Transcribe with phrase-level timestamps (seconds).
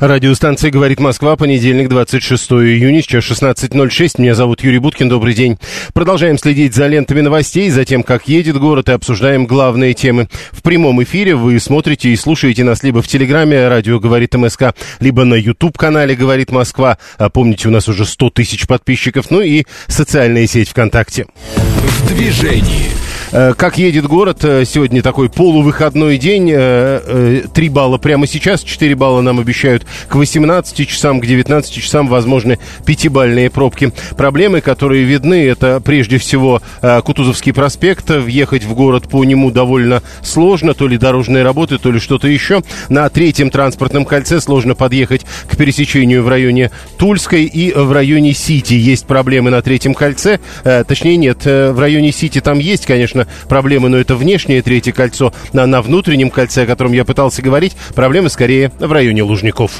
[0.00, 4.14] Радиостанция «Говорит Москва», понедельник, 26 июня, сейчас 16.06.
[4.16, 5.58] Меня зовут Юрий Буткин, добрый день.
[5.92, 10.30] Продолжаем следить за лентами новостей, за тем, как едет город, и обсуждаем главные темы.
[10.52, 15.26] В прямом эфире вы смотрите и слушаете нас либо в Телеграме «Радио говорит МСК», либо
[15.26, 16.96] на YouTube-канале «Говорит Москва».
[17.18, 21.26] А помните, у нас уже 100 тысяч подписчиков, ну и социальная сеть ВКонтакте.
[21.54, 22.90] В движении.
[23.32, 24.44] Э, как едет город?
[24.44, 26.48] Э, сегодня такой полувыходной день.
[26.48, 32.08] 3 э, балла прямо сейчас, 4 балла нам обещают к 18 часам, к 19 часам
[32.08, 33.92] возможны пятибальные пробки.
[34.16, 36.62] Проблемы, которые видны, это прежде всего
[37.04, 38.10] Кутузовский проспект.
[38.10, 40.74] Въехать в город по нему довольно сложно.
[40.74, 42.62] То ли дорожные работы, то ли что-то еще.
[42.88, 48.74] На третьем транспортном кольце сложно подъехать к пересечению в районе Тульской и в районе Сити.
[48.74, 50.38] Есть проблемы на третьем кольце.
[50.62, 55.32] Точнее, нет, в районе Сити там есть, конечно, конечно, проблемы, но это внешнее третье кольцо.
[55.52, 59.79] На, на внутреннем кольце, о котором я пытался говорить, проблемы скорее в районе Лужников.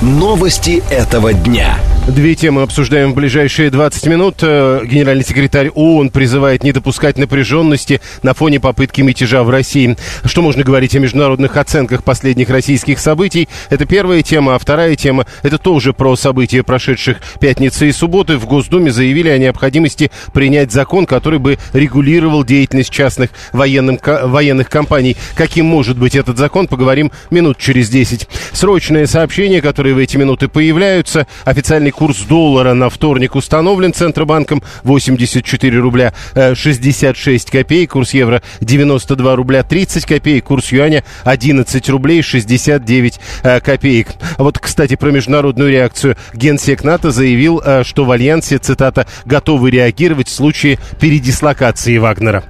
[0.00, 1.76] Новости этого дня.
[2.06, 4.36] Две темы обсуждаем в ближайшие 20 минут.
[4.40, 9.94] Э, генеральный секретарь ООН призывает не допускать напряженности на фоне попытки мятежа в России.
[10.24, 13.46] Что можно говорить о международных оценках последних российских событий?
[13.68, 14.54] Это первая тема.
[14.54, 18.38] А вторая тема– это тоже про события прошедших пятницы и субботы.
[18.38, 25.16] В Госдуме заявили о необходимости принять закон, который бы регулировал деятельность частных военным, военных компаний.
[25.34, 28.28] Каким может быть этот закон, поговорим минут через 10.
[28.52, 31.26] Срочное сообщение, которое которые в эти минуты появляются.
[31.44, 37.92] Официальный курс доллара на вторник установлен Центробанком 84 рубля 66 э, копеек.
[37.92, 40.44] Курс евро 92 рубля 30 копеек.
[40.44, 44.08] Курс юаня 11 рублей 69 э, копеек.
[44.36, 46.16] Вот, кстати, про международную реакцию.
[46.34, 52.44] Генсек НАТО заявил, э, что в Альянсе, цитата, готовы реагировать в случае передислокации Вагнера.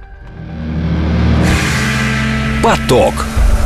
[2.61, 3.13] Поток.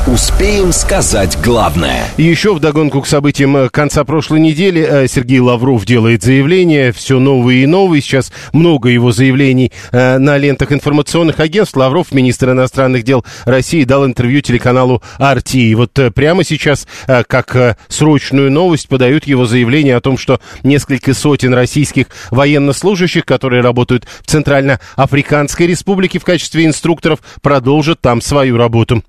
[0.05, 2.03] Успеем сказать главное.
[2.17, 6.91] Еще вдогонку к событиям э, конца прошлой недели э, Сергей Лавров делает заявление.
[6.91, 8.01] Все новые и новые.
[8.01, 11.77] Сейчас много его заявлений э, на лентах информационных агентств.
[11.77, 15.55] Лавров, министр иностранных дел России, дал интервью телеканалу RT.
[15.59, 21.53] И вот прямо сейчас, как срочную новость, подают его заявление о том, что несколько сотен
[21.53, 29.01] российских военнослужащих, которые работают в Центральноафриканской республике в качестве инструкторов, продолжат там свою работу.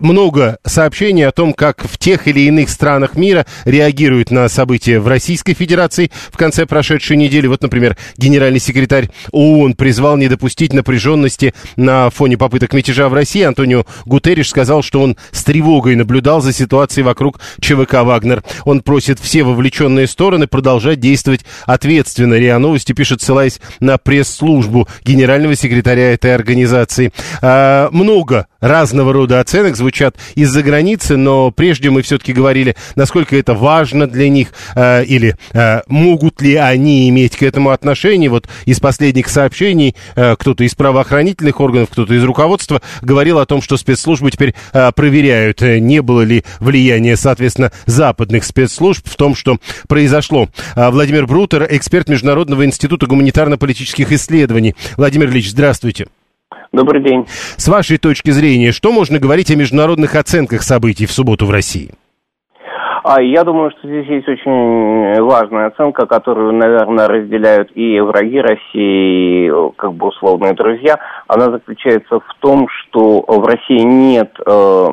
[0.00, 5.08] Много сообщений о том, как в тех или иных странах мира реагируют на события в
[5.08, 7.46] Российской Федерации в конце прошедшей недели.
[7.46, 13.42] Вот, например, генеральный секретарь ООН призвал не допустить напряженности на фоне попыток мятежа в России.
[13.42, 18.42] Антонио Гутерриш сказал, что он с тревогой наблюдал за ситуацией вокруг ЧВК «Вагнер».
[18.64, 22.34] Он просит все вовлеченные стороны продолжать действовать ответственно.
[22.34, 27.12] РИА Новости пишет, ссылаясь на пресс-службу генерального секретаря этой организации.
[27.42, 33.36] А, много разного рода оценок оценок звучат из-за границы, но прежде мы все-таки говорили, насколько
[33.36, 38.30] это важно для них э, или э, могут ли они иметь к этому отношение.
[38.30, 43.60] Вот из последних сообщений э, кто-то из правоохранительных органов, кто-то из руководства говорил о том,
[43.60, 49.34] что спецслужбы теперь э, проверяют, э, не было ли влияния, соответственно, западных спецслужб в том,
[49.34, 49.58] что
[49.88, 50.48] произошло.
[50.76, 54.74] Э, Владимир Брутер, эксперт Международного института гуманитарно-политических исследований.
[54.96, 56.06] Владимир Ильич, здравствуйте.
[56.72, 57.26] Добрый день.
[57.26, 61.90] С вашей точки зрения, что можно говорить о международных оценках событий в субботу в России?
[63.04, 69.46] А я думаю, что здесь есть очень важная оценка, которую, наверное, разделяют и враги России,
[69.46, 70.98] и как бы условные друзья.
[71.26, 74.86] Она заключается в том, что в России нет э,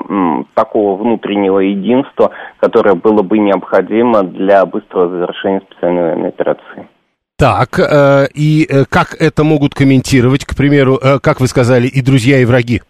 [0.54, 6.88] такого внутреннего единства, которое было бы необходимо для быстрого завершения специальной военной операции.
[7.38, 12.02] Так, э, и э, как это могут комментировать, к примеру, э, как вы сказали, и
[12.02, 12.82] друзья, и враги?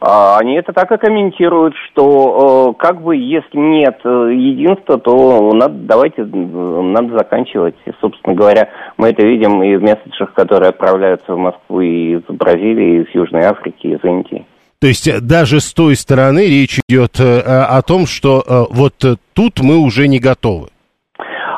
[0.00, 5.52] А, они это так и комментируют, что э, как бы если нет э, единства, то
[5.54, 7.74] надо, давайте надо заканчивать.
[7.84, 12.22] И, собственно говоря, мы это видим и в месседжах, которые отправляются в Москву и из
[12.28, 14.46] Бразилии, и из Южной Африки, и из Индии.
[14.80, 18.94] То есть даже с той стороны речь идет о том, что вот
[19.32, 20.68] тут мы уже не готовы.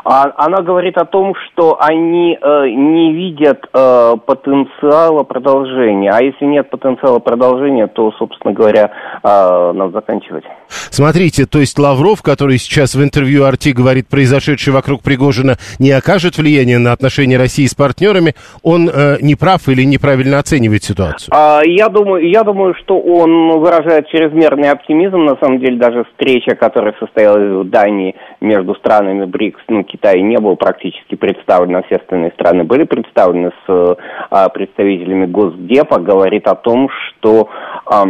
[0.04, 6.10] А, она говорит о том, что они э, не видят э, потенциала продолжения.
[6.10, 8.90] А если нет потенциала продолжения, то, собственно говоря,
[9.22, 10.44] э, надо заканчивать.
[10.68, 16.36] Смотрите, то есть Лавров, который сейчас в интервью Арти говорит, произошедшее вокруг Пригожина не окажет
[16.36, 21.32] влияния на отношения России с партнерами, он э, не прав или неправильно оценивает ситуацию?
[21.34, 25.24] А, я, думаю, я думаю, что он выражает чрезмерный оптимизм.
[25.24, 30.38] На самом деле, даже встреча, которая состоялась в Дании между странами БРИКС, ну, Китай не
[30.38, 33.96] был практически представлен, а все остальные страны были представлены с
[34.28, 37.48] а, представителями Госдепа, говорит о том, что
[37.86, 38.04] а,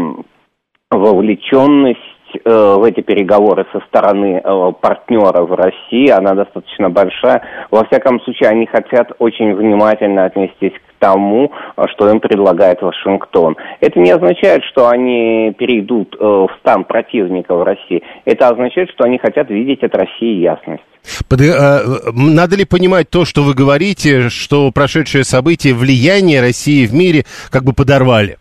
[0.91, 2.01] вовлеченность
[2.37, 7.43] э, в эти переговоры со стороны э, партнеров России, она достаточно большая.
[7.71, 11.53] Во всяком случае, они хотят очень внимательно отнестись к тому,
[11.93, 13.57] что им предлагает Вашингтон.
[13.81, 18.03] Это не означает, что они перейдут э, в стан противников России.
[18.25, 20.83] Это означает, что они хотят видеть от России ясность.
[21.29, 21.81] Под, э,
[22.13, 27.65] надо ли понимать то, что вы говорите, что прошедшие события влияние России в мире как
[27.65, 28.39] бы подорвали?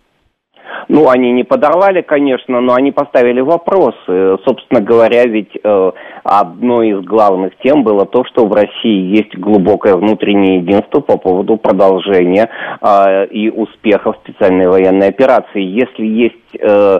[0.88, 4.38] Ну, они не подорвали, конечно, но они поставили вопросы.
[4.46, 5.92] Собственно говоря, ведь э,
[6.24, 11.58] одной из главных тем было то, что в России есть глубокое внутреннее единство по поводу
[11.58, 12.50] продолжения
[12.81, 15.62] э, и успехов специальной военной операции.
[15.62, 17.00] Если есть э,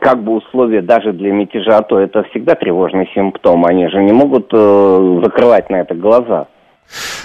[0.00, 3.64] как бы условия даже для мятежа, то это всегда тревожный симптом.
[3.64, 6.48] Они же не могут э, закрывать на это глаза.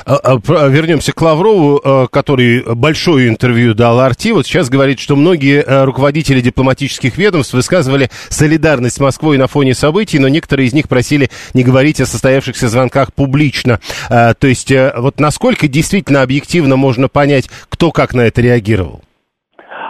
[0.05, 4.31] А, а, вернемся к Лаврову, который большое интервью дал Арти.
[4.31, 10.19] Вот сейчас говорит, что многие руководители дипломатических ведомств высказывали солидарность с Москвой на фоне событий,
[10.19, 13.79] но некоторые из них просили не говорить о состоявшихся звонках публично.
[14.09, 19.01] А, то есть э, вот насколько действительно объективно можно понять, кто как на это реагировал?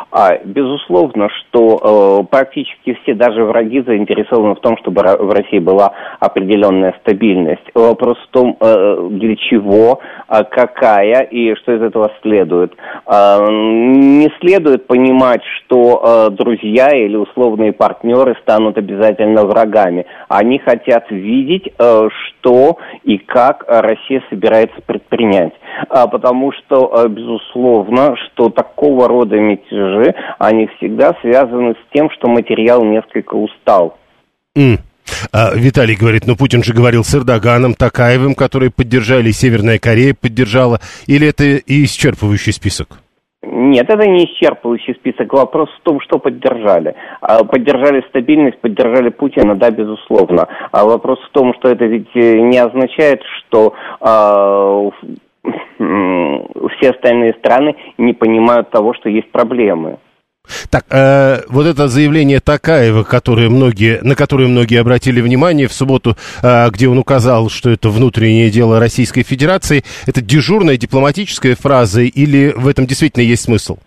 [0.10, 5.92] А, безусловно, что э, практически все, даже враги, заинтересованы в том, чтобы в России была
[6.20, 7.64] определенная стабильность.
[7.74, 10.00] Вопрос в том, э, для чего,
[10.30, 12.74] э, какая и что из этого следует.
[13.06, 20.06] Э, не следует понимать, что э, друзья или условные партнеры станут обязательно врагами.
[20.30, 25.54] Они хотят видеть, э, что и как Россия собирается предпринять.
[25.90, 32.10] А, потому что, э, безусловно, что такого рода мятежи мятежи, они всегда связаны с тем,
[32.12, 33.98] что материал несколько устал.
[34.58, 34.80] Mm.
[35.32, 40.80] А, Виталий говорит, ну Путин же говорил с Эрдоганом, Такаевым, которые поддержали, Северная Корея поддержала,
[41.08, 43.00] или это и исчерпывающий список?
[43.44, 45.32] Нет, это не исчерпывающий список.
[45.32, 46.96] Вопрос в том, что поддержали.
[47.22, 50.48] А, поддержали стабильность, поддержали Путина, да, безусловно.
[50.72, 54.90] А вопрос в том, что это ведь э, не означает, что а,
[55.78, 59.98] все остальные страны не понимают того, что есть проблемы.
[60.70, 66.16] Так, э, вот это заявление Такаева, которое многие, на которое многие обратили внимание в субботу,
[66.42, 72.54] э, где он указал, что это внутреннее дело Российской Федерации, это дежурная дипломатическая фраза или
[72.56, 73.78] в этом действительно есть смысл?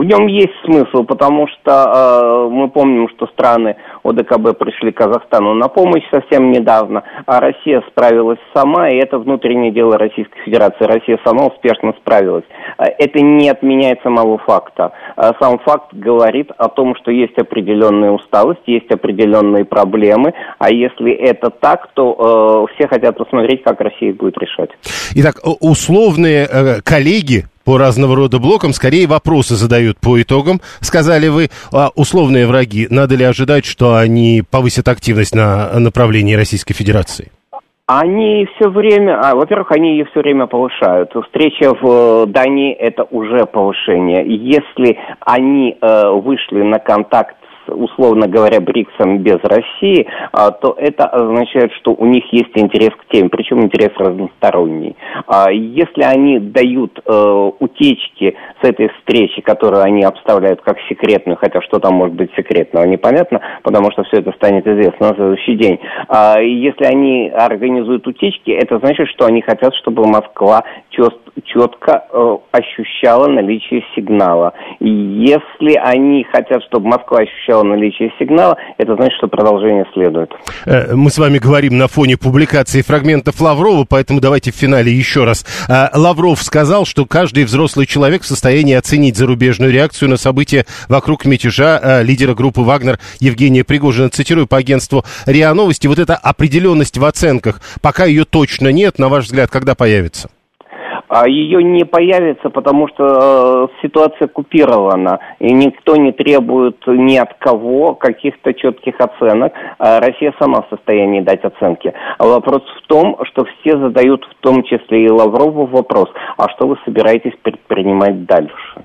[0.00, 5.68] В нем есть смысл, потому что э, мы помним, что страны ОДКБ пришли Казахстану на
[5.68, 10.84] помощь совсем недавно, а Россия справилась сама, и это внутреннее дело Российской Федерации.
[10.86, 12.44] Россия сама успешно справилась.
[12.78, 14.92] Э, это не отменяет самого факта.
[15.18, 21.12] Э, сам факт говорит о том, что есть определенная усталость, есть определенные проблемы, а если
[21.12, 24.70] это так, то э, все хотят посмотреть, как Россия будет решать.
[25.14, 30.60] Итак, условные э, коллеги по разного рода блокам, скорее вопросы задают по итогам.
[30.80, 36.74] Сказали вы, а условные враги, надо ли ожидать, что они повысят активность на направлении Российской
[36.74, 37.30] Федерации?
[37.92, 41.10] Они все время, а, во-первых, они ее все время повышают.
[41.24, 44.24] Встреча в Дании это уже повышение.
[44.24, 44.96] Если
[45.26, 47.34] они э, вышли на контакт
[47.74, 53.06] условно говоря, БРИКСом без России, а, то это означает, что у них есть интерес к
[53.12, 54.96] теме, причем интерес разносторонний.
[55.26, 61.60] А, если они дают э, утечки с этой встречи, которую они обставляют как секретную, хотя
[61.62, 65.80] что там может быть секретного, непонятно, потому что все это станет известно на следующий день.
[66.08, 70.64] А, если они организуют утечки, это значит, что они хотят, чтобы Москва
[71.44, 74.52] четко э, ощущала наличие сигнала.
[74.80, 80.30] Если они хотят, чтобы Москва ощущала наличие сигнала, это значит, что продолжение следует.
[80.66, 85.24] Э, мы с вами говорим на фоне публикации фрагментов Лаврова, поэтому давайте в финале еще
[85.24, 85.44] раз.
[85.68, 91.24] Э, Лавров сказал, что каждый взрослый человек в состоянии оценить зарубежную реакцию на события вокруг
[91.24, 94.08] мятежа э, лидера группы «Вагнер» Евгения Пригожина.
[94.10, 95.86] Цитирую по агентству РИА Новости.
[95.86, 100.30] Вот эта определенность в оценках, пока ее точно нет, на ваш взгляд, когда появится?
[101.10, 107.34] А ее не появится, потому что э, ситуация купирована, и никто не требует ни от
[107.40, 109.52] кого каких-то четких оценок.
[109.80, 111.92] А Россия сама в состоянии дать оценки.
[112.20, 116.76] Вопрос в том, что все задают, в том числе и Лаврову, вопрос, а что вы
[116.84, 118.84] собираетесь предпринимать дальше?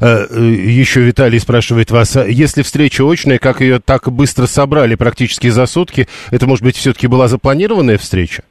[0.00, 4.96] Э, э, Еще Виталий спрашивает вас, а если встреча очная, как ее так быстро собрали
[4.96, 8.42] практически за сутки, это, может быть, все-таки была запланированная встреча?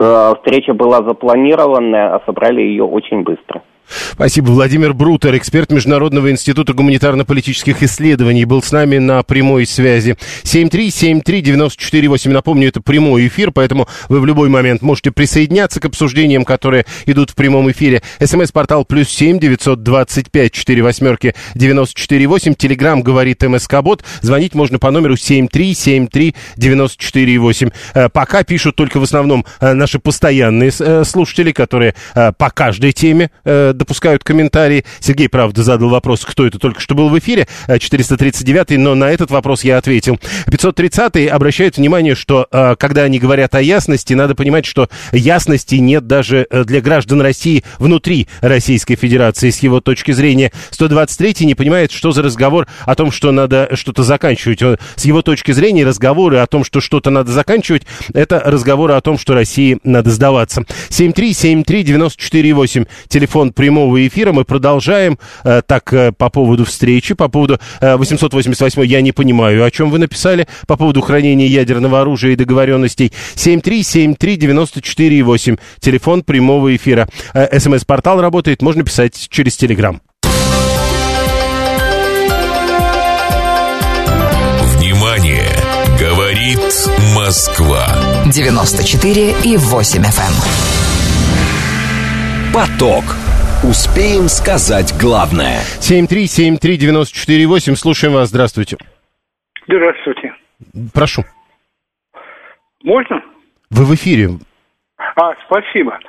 [0.00, 3.62] Э, встреча была запланированная, а собрали ее очень быстро.
[4.12, 4.50] Спасибо.
[4.50, 10.16] Владимир Брутер, эксперт Международного института гуманитарно-политических исследований, был с нами на прямой связи.
[10.44, 12.30] 7373948.
[12.30, 17.30] Напомню, это прямой эфир, поэтому вы в любой момент можете присоединяться к обсуждениям, которые идут
[17.30, 18.02] в прямом эфире.
[18.20, 22.54] СМС-портал плюс семь девятьсот двадцать пять четыре восьмерки девяносто четыре восемь.
[22.54, 24.04] Телеграмм говорит МСК-бот.
[24.20, 27.70] Звонить можно по номеру семь три семь три девяносто четыре восемь.
[27.94, 33.30] Э, пока пишут только в основном э, наши постоянные э, слушатели, которые по каждой теме
[33.76, 34.84] допускают комментарии.
[35.00, 39.30] Сергей, правда, задал вопрос, кто это только что был в эфире, 439-й, но на этот
[39.30, 40.18] вопрос я ответил.
[40.46, 42.46] 530-й обращает внимание, что
[42.78, 48.28] когда они говорят о ясности, надо понимать, что ясности нет даже для граждан России внутри
[48.40, 50.52] Российской Федерации с его точки зрения.
[50.70, 54.60] 123-й не понимает, что за разговор о том, что надо что-то заканчивать.
[54.96, 59.18] С его точки зрения разговоры о том, что что-то надо заканчивать, это разговоры о том,
[59.18, 60.64] что России надо сдаваться.
[60.90, 64.32] 7373948, телефон прямого эфира.
[64.32, 65.20] Мы продолжаем.
[65.44, 70.00] Э, так, э, по поводу встречи, по поводу 888 я не понимаю, о чем вы
[70.00, 73.12] написали, по поводу хранения ядерного оружия и договоренностей.
[73.36, 77.08] 7373948, телефон прямого эфира.
[77.34, 80.00] Э, СМС-портал работает, можно писать через Телеграм.
[84.74, 85.46] Внимание!
[86.00, 86.58] Говорит
[87.14, 87.86] Москва.
[88.26, 90.02] 94 и 8 FM.
[90.02, 90.34] эм.
[92.52, 93.04] Поток.
[93.62, 95.60] Успеем сказать главное.
[95.78, 98.76] 7373948, слушаем вас, здравствуйте.
[99.68, 100.34] Здравствуйте.
[100.92, 101.22] Прошу.
[102.82, 103.22] Можно?
[103.70, 104.30] Вы в эфире.
[104.98, 106.00] А, спасибо.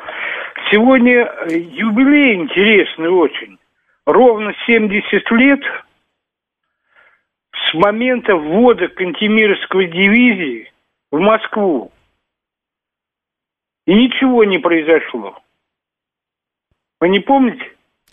[0.71, 3.59] Сегодня юбилей интересный очень.
[4.07, 5.61] Ровно 70 лет
[7.51, 10.71] с момента ввода Кантемировской дивизии
[11.11, 11.91] в Москву.
[13.85, 15.42] И ничего не произошло.
[17.03, 17.61] Вы не помните?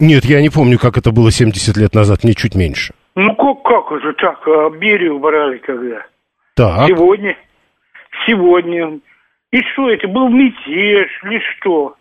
[0.01, 2.93] Нет, я не помню, как это было 70 лет назад, мне чуть меньше.
[3.15, 4.41] Ну как, как уже так?
[4.49, 6.05] А, Берию брали когда?
[6.57, 6.89] Так.
[6.89, 7.37] Сегодня.
[8.27, 8.99] Сегодня.
[9.53, 10.09] И что это?
[10.09, 11.95] Был мятеж или что?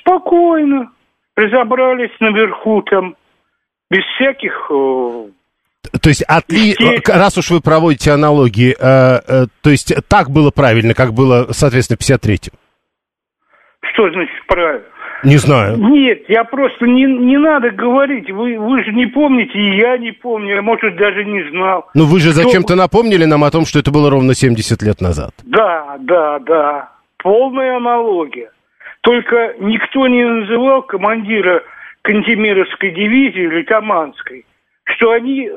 [0.00, 0.90] Спокойно.
[1.36, 3.14] Разобрались наверху там.
[3.88, 4.68] Без всяких...
[4.72, 6.74] э, То есть, отли...
[7.06, 11.96] Раз уж вы проводите аналогии, э, э, то есть так было правильно, как было, соответственно,
[11.96, 12.58] в 53-м?
[13.92, 14.84] Что значит правильно?
[15.24, 15.76] Не знаю.
[15.78, 18.30] Нет, я просто не, не надо говорить.
[18.30, 20.54] Вы, вы же не помните, и я не помню.
[20.54, 21.88] Я, может, даже не знал.
[21.94, 25.00] Ну вы же Что- зачем-то напомнили нам о том, что это было ровно 70 лет
[25.00, 25.32] назад.
[25.44, 26.88] Да, да, да.
[27.18, 28.50] Полная аналогия.
[29.00, 31.62] Только никто не называл командира
[32.02, 34.44] Кантемировской дивизии или Таманской,
[34.84, 35.50] что они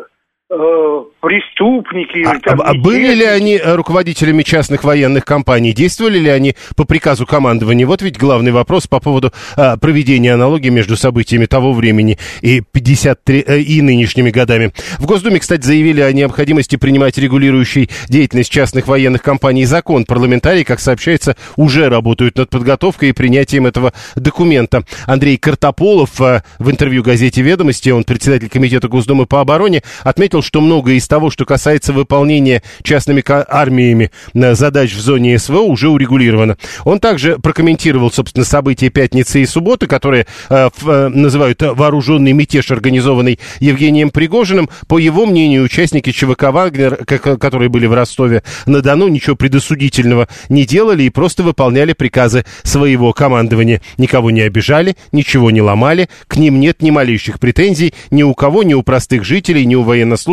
[1.22, 5.74] преступники или А, там а- а были ли они э, руководителями частных военных компаний?
[5.74, 7.88] Действовали ли они по приказу командования?
[7.88, 13.43] Вот ведь главный вопрос по поводу а, проведения аналогии между событиями того времени и 53
[13.48, 14.74] э, и нынешними годами.
[15.00, 20.05] В Госдуме, кстати, заявили о необходимости принимать регулирующий деятельность частных военных компаний закон.
[20.05, 24.84] Парламентарии, как сообщается, уже работают над подготовкой и принятием этого документа.
[25.05, 30.62] Андрей Картополов э, в интервью газете «Ведомости», он председатель Комитета Госдумы по обороне, отметил, что
[30.62, 36.57] многое из того, что касается выполнения частными армиями э, задач в зоне СВО, уже урегулировано.
[36.86, 43.39] Он также прокомментировал, собственно, события пятницы и субботы, которые э, э, называют вооруженный мятеж, организованный
[43.60, 44.69] Евгением Пригожиным.
[44.88, 51.10] По его мнению, участники ЧВК «Вагнер», которые были в Ростове-на-Дону, ничего предосудительного не делали и
[51.10, 53.81] просто выполняли приказы своего командования.
[53.98, 58.63] Никого не обижали, ничего не ломали, к ним нет ни малейших претензий ни у кого,
[58.63, 60.30] ни у простых жителей, ни у военнослужащих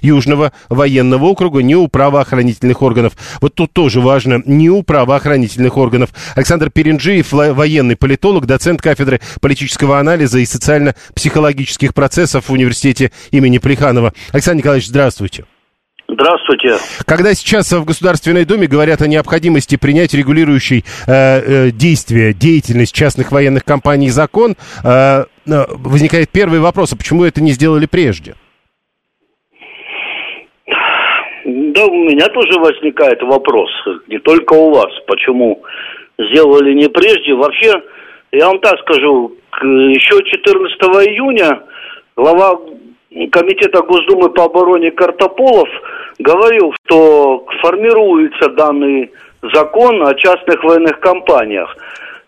[0.00, 3.14] Южного военного округа, ни у правоохранительных органов.
[3.40, 6.10] Вот тут тоже важно, ни у правоохранительных органов.
[6.34, 14.12] Александр Перенджиев, военный политолог, доцент кафедры политического анализа и социально-психологических процессов в университете имени Плеханова.
[14.32, 15.44] Александр Николаевич, здравствуйте.
[16.12, 16.76] Здравствуйте.
[17.06, 23.30] Когда сейчас в Государственной Думе говорят о необходимости принять регулирующий э, э, действие, деятельность частных
[23.30, 28.34] военных компаний закон, э, э, возникает первый вопрос, а почему это не сделали прежде?
[31.80, 33.70] Да, у меня тоже возникает вопрос,
[34.06, 35.62] не только у вас, почему
[36.18, 37.32] сделали не прежде.
[37.32, 37.72] Вообще,
[38.32, 39.32] я вам так скажу,
[39.62, 41.62] еще 14 июня
[42.16, 42.60] глава
[43.32, 45.70] Комитета Госдумы по обороне Картополов
[46.18, 49.10] говорил, что формируется данный
[49.54, 51.74] закон о частных военных компаниях.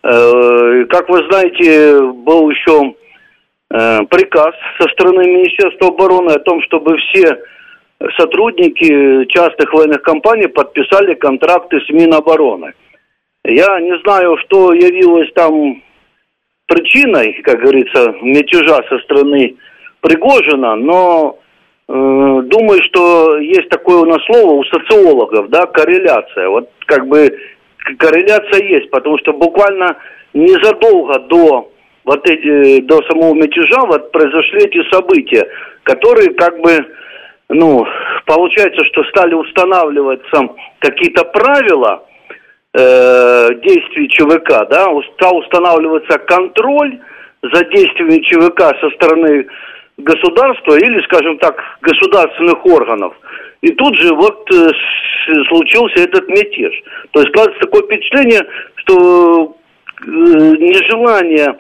[0.03, 2.95] Э, как вы знаете, был еще
[3.71, 7.37] э, приказ со стороны Министерства обороны о том, чтобы все
[8.17, 12.73] сотрудники частных военных компаний подписали контракты с Минобороны.
[13.45, 15.83] Я не знаю, что явилось там
[16.67, 19.57] причиной, как говорится, мятежа со стороны
[20.01, 21.39] Пригожина, но
[21.89, 26.49] э, думаю, что есть такое у нас слово у социологов, да, корреляция.
[26.49, 27.29] Вот как бы
[27.99, 29.97] корреляция есть, потому что буквально
[30.35, 31.73] незадолго до
[32.05, 35.47] вот эти, до самого мятежа вот произошли эти события,
[35.85, 36.73] которые как бы,
[37.53, 37.87] ну,
[38.27, 42.05] получается, что стали устанавливаться какие-то правила
[42.75, 46.99] э, действий ЧВК, да, стал устанавливаться контроль
[47.43, 49.47] за действиями ЧВК со стороны
[49.99, 53.15] государства или, скажем так, государственных органов.
[53.61, 54.69] И тут же вот э,
[55.49, 56.73] случился этот мятеж.
[57.13, 59.57] То есть складывается такое впечатление, что
[60.01, 61.59] э, нежелание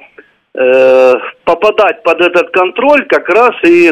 [0.54, 3.90] э, попадать под этот контроль как раз и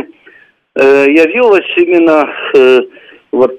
[0.74, 2.80] э, явилось именно э,
[3.32, 3.58] вот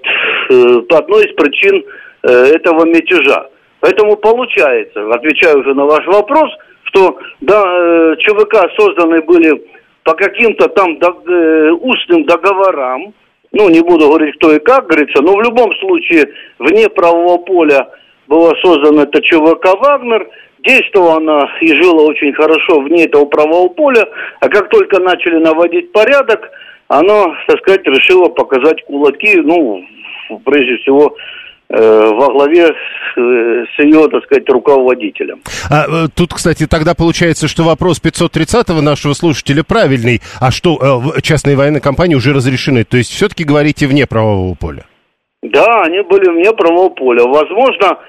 [0.50, 1.84] э, одной из причин
[2.24, 3.50] этого мятежа.
[3.80, 6.52] Поэтому получается, отвечаю уже на ваш вопрос,
[6.84, 9.60] что да, ЧВК созданы были
[10.04, 11.00] по каким-то там
[11.82, 13.16] устным договорам,
[13.54, 17.90] ну, не буду говорить, кто и как, говорится, но в любом случае вне правового поля
[18.28, 20.30] была создана эта ЧВК «Вагнер»,
[20.64, 24.06] действовала она и жила очень хорошо вне этого правового поля,
[24.40, 26.50] а как только начали наводить порядок,
[27.00, 29.84] оно, так сказать, решило показать кулаки, ну,
[30.46, 31.16] прежде всего,
[31.74, 35.40] Э, во главе с, э, ее, так сказать, руководителем.
[35.70, 40.20] А, э, тут, кстати, тогда получается, что вопрос 530-го нашего слушателя правильный.
[40.42, 40.78] А что,
[41.22, 42.84] частные военные компании уже разрешены?
[42.84, 44.84] То есть все-таки говорите вне правового поля?
[45.44, 47.24] Да, они были вне правового поля.
[47.24, 48.00] Возможно,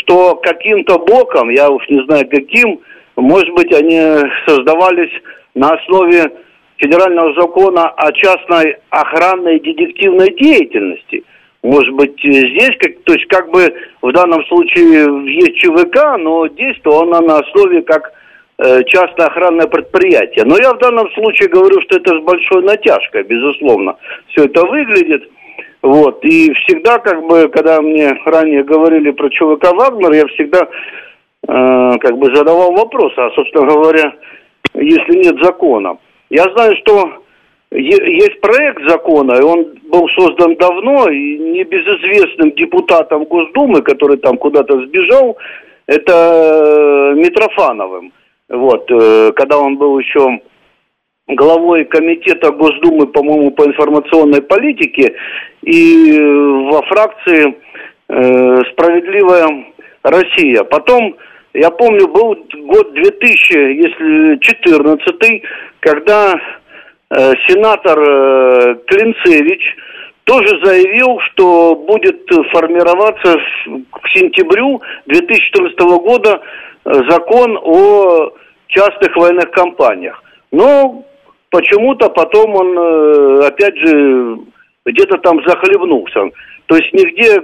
[0.00, 2.80] что каким-то боком, я уж не знаю каким,
[3.16, 3.98] может быть, они
[4.46, 5.12] создавались
[5.54, 6.30] на основе
[6.76, 11.24] федерального закона о частной охранной и детективной деятельности–
[11.66, 17.02] может быть, здесь, как, то есть как бы в данном случае есть ЧВК, но действовала
[17.02, 18.12] она на основе как
[18.58, 20.44] э, частное охранное предприятие.
[20.44, 23.96] Но я в данном случае говорю, что это с большой натяжкой, безусловно.
[24.28, 25.28] Все это выглядит.
[25.82, 26.24] Вот.
[26.24, 30.68] И всегда, как бы, когда мне ранее говорили про ЧВК Вагнер, я всегда
[31.48, 34.14] э, как бы задавал вопрос, а, собственно говоря,
[34.74, 35.96] если нет закона.
[36.30, 37.22] Я знаю, что
[37.70, 44.86] есть проект закона, и он был создан давно, и небезызвестным депутатом Госдумы, который там куда-то
[44.86, 45.36] сбежал,
[45.86, 48.12] это э, Митрофановым.
[48.48, 50.40] Вот, э, когда он был еще
[51.28, 55.14] главой комитета Госдумы, по-моему, по информационной политике,
[55.62, 57.56] и во фракции
[58.08, 59.66] э, «Справедливая
[60.02, 60.62] Россия».
[60.64, 61.16] Потом,
[61.58, 65.42] я помню, был год 2000, если 14
[65.80, 66.34] когда
[67.08, 69.62] Э, сенатор э, Клинцевич
[70.24, 72.20] тоже заявил, что будет
[72.52, 73.36] формироваться
[73.92, 76.40] к сентябрю 2014 года
[76.84, 78.32] э, закон о
[78.66, 80.20] частных военных компаниях.
[80.50, 81.04] Но
[81.50, 84.38] почему-то потом он, опять же,
[84.84, 86.30] где-то там захлебнулся.
[86.66, 87.40] То есть нигде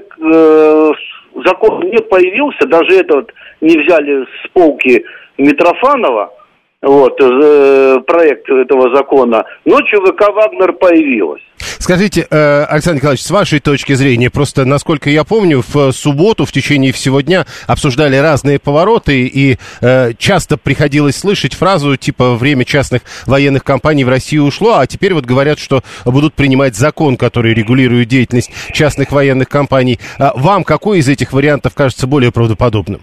[1.34, 5.04] закон не появился, даже этот не взяли с полки
[5.38, 6.32] Митрофанова–
[6.82, 9.44] вот, э, проект этого закона.
[9.64, 11.42] Но ЧВК «Вагнер» появилась.
[11.78, 16.52] Скажите, э, Александр Николаевич, с вашей точки зрения, просто, насколько я помню, в субботу в
[16.52, 23.02] течение всего дня обсуждали разные повороты, и э, часто приходилось слышать фразу типа «время частных
[23.26, 28.08] военных компаний в России ушло», а теперь вот говорят, что будут принимать закон, который регулирует
[28.08, 30.00] деятельность частных военных компаний.
[30.18, 33.02] А вам какой из этих вариантов кажется более правдоподобным?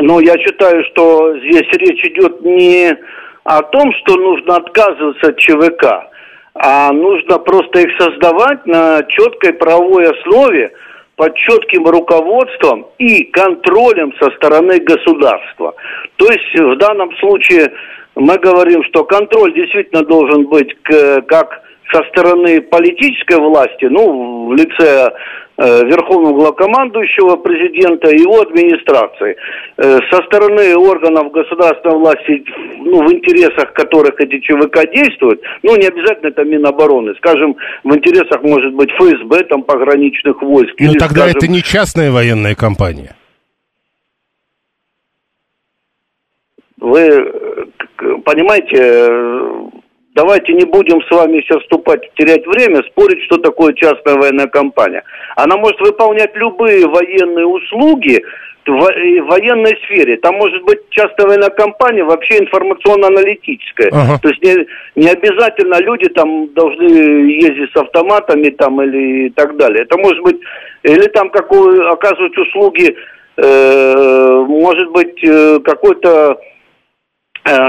[0.00, 2.96] Но я считаю, что здесь речь идет не
[3.44, 6.10] о том, что нужно отказываться от ЧВК,
[6.54, 10.72] а нужно просто их создавать на четкой правовой основе,
[11.16, 15.74] под четким руководством и контролем со стороны государства.
[16.14, 17.72] То есть в данном случае
[18.14, 21.60] мы говорим, что контроль действительно должен быть как
[21.92, 25.10] со стороны политической власти, ну, в лице
[25.58, 29.36] верховного главкомандующего президента и его администрации.
[29.76, 32.44] Э, со стороны органов государственной власти,
[32.78, 38.42] ну, в интересах которых эти ЧВК действуют, ну, не обязательно это Минобороны, скажем, в интересах,
[38.42, 40.74] может быть, ФСБ, там, пограничных войск.
[40.78, 43.16] Ну, тогда скажем, это не частная военная компания.
[46.80, 47.64] Вы э,
[48.24, 49.68] понимаете, э,
[50.18, 55.04] давайте не будем с вами сейчас вступать, терять время, спорить, что такое частная военная компания.
[55.36, 58.20] Она может выполнять любые военные услуги
[58.66, 60.16] в и в военной сфере.
[60.16, 63.90] Там может быть частная военная компания вообще информационно-аналитическая.
[63.92, 64.18] Ага.
[64.20, 66.88] То есть не, не обязательно люди там должны
[67.30, 69.84] ездить с автоматами там или и так далее.
[69.84, 70.40] Это может быть,
[70.82, 72.94] или там какую, оказывать услуги,
[73.36, 76.57] э, может быть, э, какой-то э,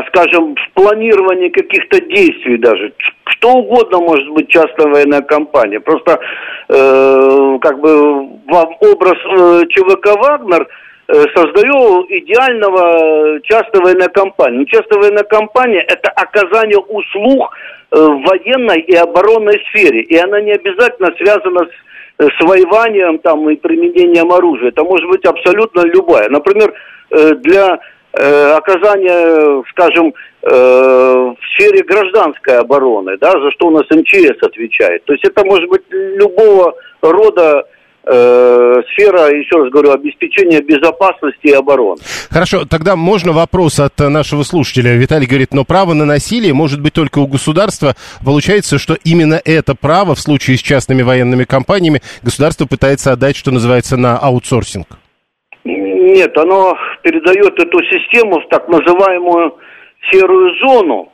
[0.07, 2.93] скажем, в планировании каких-то действий даже.
[3.25, 5.79] Что угодно может быть частная военная компания.
[5.79, 6.19] Просто
[6.67, 10.67] э, как бы вам образ э, ЧВК «Вагнер»
[11.07, 14.65] э, создаю идеального частной военной компании.
[14.65, 17.55] Частная военная компания– это оказание услуг
[17.91, 20.01] э, в военной и оборонной сфере.
[20.01, 24.69] И она не обязательно связана с э, с воеванием там и применением оружия.
[24.69, 26.27] Это может быть абсолютно любая.
[26.29, 26.73] Например,
[27.11, 27.77] э, для э,
[28.13, 35.05] оказания, скажем, э, в сфере гражданской обороны, да, за что у нас МЧС отвечает.
[35.05, 37.65] То есть это может быть любого рода
[38.03, 42.01] э, сфера, еще раз говорю, обеспечения безопасности и обороны.
[42.29, 44.95] Хорошо, тогда можно вопрос от э, нашего слушателя.
[44.95, 47.95] Виталий говорит, но право на насилие может быть только у государства.
[48.23, 53.51] Получается, что именно это право в случае с частными военными компаниями государство пытается отдать, что
[53.51, 54.87] называется, на аутсорсинг.
[55.99, 59.55] Нет, оно передает эту систему в так называемую
[60.09, 61.11] серую зону.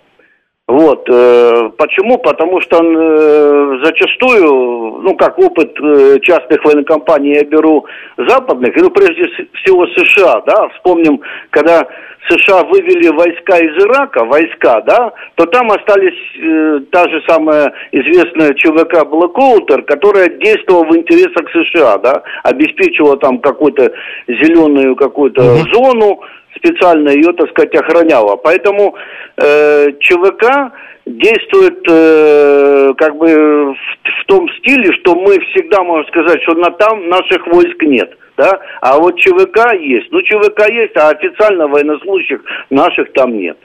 [0.68, 1.08] Вот.
[1.10, 2.20] э, почему?
[2.20, 7.86] Потому что э, зачастую, ну, как опыт э, частных военных компаний я беру
[8.18, 11.20] западных, ну, прежде всего США, да, вспомним,
[11.50, 11.88] когда
[12.30, 18.54] США вывели войска из Ирака, войска, да, то там остались э, та же самая известная
[18.54, 23.92] ЧВК Блэкоутер, которая действовала в интересах США, да, обеспечивала там какую-то
[24.28, 25.42] зеленую какую-то
[25.74, 26.22] зону,
[26.56, 28.38] специально ее, так сказать, охраняла.
[28.38, 28.96] Поэтому
[29.38, 30.72] э, ЧВК
[31.06, 36.72] действует э, как бы в, в том стиле, что мы всегда можем сказать, что на
[36.72, 38.18] там наших войск нет.
[38.38, 38.60] Да?
[38.82, 40.12] А вот ЧВК есть.
[40.12, 43.58] Ну, ЧВК есть, а официально военнослужащих наших там нет.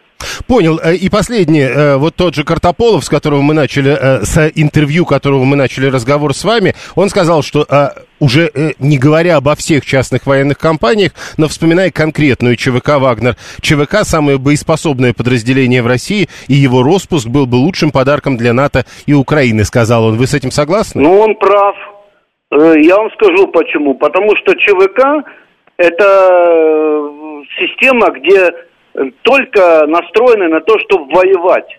[0.46, 0.78] Понял.
[0.82, 1.68] Э, И последнее.
[1.68, 5.86] Э, Вот тот же Картополов, с которого мы начали, э, с интервью которого мы начали
[5.86, 7.66] разговор с вами, он сказал, что
[8.18, 14.36] уже не говоря обо всех частных военных компаниях, но вспоминая конкретную ЧВК «Вагнер», ЧВК– самое
[14.36, 19.64] боеспособное подразделение в России, и его распуск был бы лучшим подарком для НАТО и Украины,
[19.64, 20.16] сказал он.
[20.18, 21.00] Вы с этим согласны?
[21.00, 21.74] Ну, он прав.
[22.50, 23.94] Э, Я вам скажу почему.
[23.94, 25.24] Потому что ЧВК–
[25.76, 28.50] это э, система, где
[28.94, 31.78] э, только настроены на то, чтобы воевать.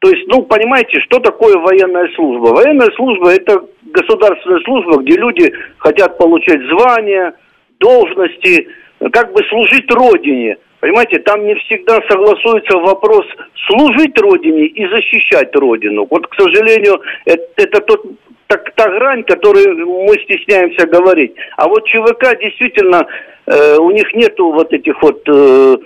[0.00, 2.54] То есть, ну, понимаете, что такое военная служба?
[2.54, 7.34] Военная служба– это государственная служба, где люди хотят получать звания,
[7.80, 8.68] должности,
[9.12, 10.56] как бы служить Родине.
[10.80, 13.26] Понимаете, там не всегда согласуется вопрос
[13.66, 16.06] служить Родине и защищать Родину.
[16.08, 18.04] Вот, к сожалению, это, это тот,
[18.48, 21.34] так, та грань, которую мы стесняемся говорить.
[21.56, 23.06] А вот ЧВК действительно,
[23.46, 25.76] э, у них нету вот этих вот э,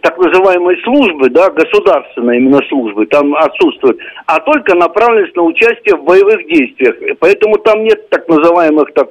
[0.00, 6.04] так называемой службы, да, государственной именно службы, там отсутствует, а только направленность на участие в
[6.04, 6.96] боевых действиях.
[7.18, 9.10] Поэтому там нет так называемых так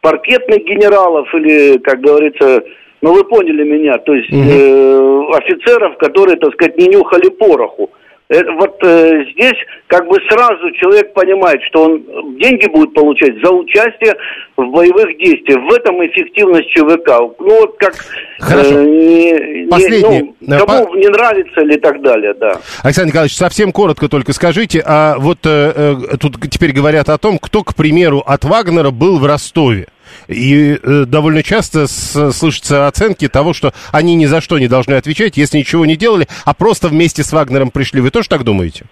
[0.00, 2.62] паркетных генералов или, как говорится,
[3.02, 7.90] ну вы поняли меня, то есть э, офицеров, которые, так сказать, не нюхали пороху.
[8.28, 9.54] Э, вот э, здесь
[9.86, 12.02] как бы сразу человек понимает, что он
[12.40, 14.14] деньги будет получать за участие
[14.56, 15.60] в боевых действиях.
[15.70, 17.08] В этом эффективность ЧВК.
[17.38, 17.94] Ну вот как
[18.40, 18.80] Хорошо.
[18.80, 20.34] э, не, не- Последний.
[20.40, 22.58] ну, Э, кому по- не нравится или так далее, да.
[22.82, 27.38] Александр Николаевич, совсем коротко только скажите, а вот э, э, тут теперь говорят о том,
[27.38, 29.86] кто, к примеру, от Вагнера был в Ростове.
[30.28, 34.94] И э, довольно часто с- слышатся оценки того, что они ни за что не должны
[34.94, 38.00] отвечать, если ничего не делали, а просто вместе с Вагнером пришли.
[38.00, 38.84] Вы тоже так думаете?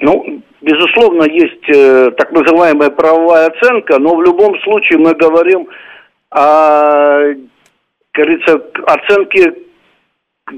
[0.00, 5.66] Ну, безусловно, есть э, так называемая правовая оценка, но в любом случае мы говорим
[6.30, 7.34] о,
[8.14, 9.54] говорится, оценке,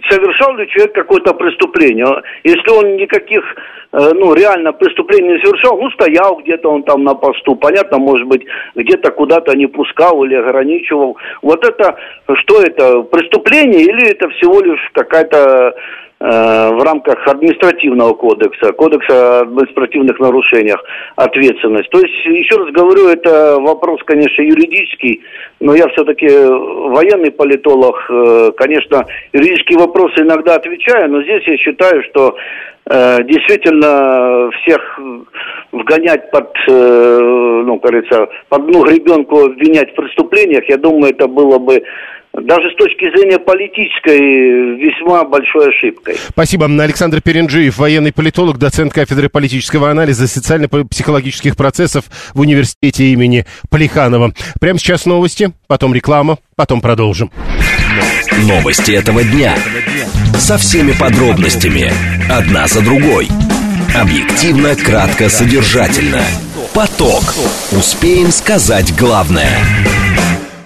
[0.08, 2.06] совершал ли человек какое-то преступление.
[2.44, 3.42] Если он никаких,
[3.92, 8.26] э, ну, реально преступлений не совершал, ну, стоял где-то он там на посту, понятно, может
[8.26, 11.16] быть, где-то куда-то не пускал или ограничивал.
[11.42, 11.96] Вот это,
[12.34, 15.74] что это, преступление или это всего лишь какая-то
[16.20, 20.84] в рамках административного кодекса, кодекса о административных нарушениях
[21.16, 21.88] ответственность.
[21.90, 25.22] То есть, еще раз говорю, это вопрос, конечно, юридический,
[25.60, 32.02] но я все-таки военный политолог, э, конечно, юридические вопросы иногда отвечаю, но здесь я считаю,
[32.10, 32.36] что
[32.86, 35.00] э, действительно всех
[35.72, 37.18] вгонять под, э,
[37.64, 41.82] ну, говорится, под одну гребенку обвинять в преступлениях, я думаю, это было бы
[42.32, 46.16] даже с точки зрения политической весьма большой ошибкой.
[46.28, 46.66] Спасибо.
[46.66, 54.32] Александр Перенджиев, военный политолог, доцент кафедры политического анализа социально-психологических процессов в университете имени Плеханова.
[54.60, 57.30] Прямо сейчас новости, потом реклама, потом продолжим.
[58.46, 59.56] Новости этого дня.
[60.38, 61.90] Со всеми подробностями.
[62.30, 63.28] Одна за другой.
[63.94, 66.22] Объективно, кратко, содержательно.
[66.72, 67.34] Поток.
[67.72, 69.50] Успеем сказать главное.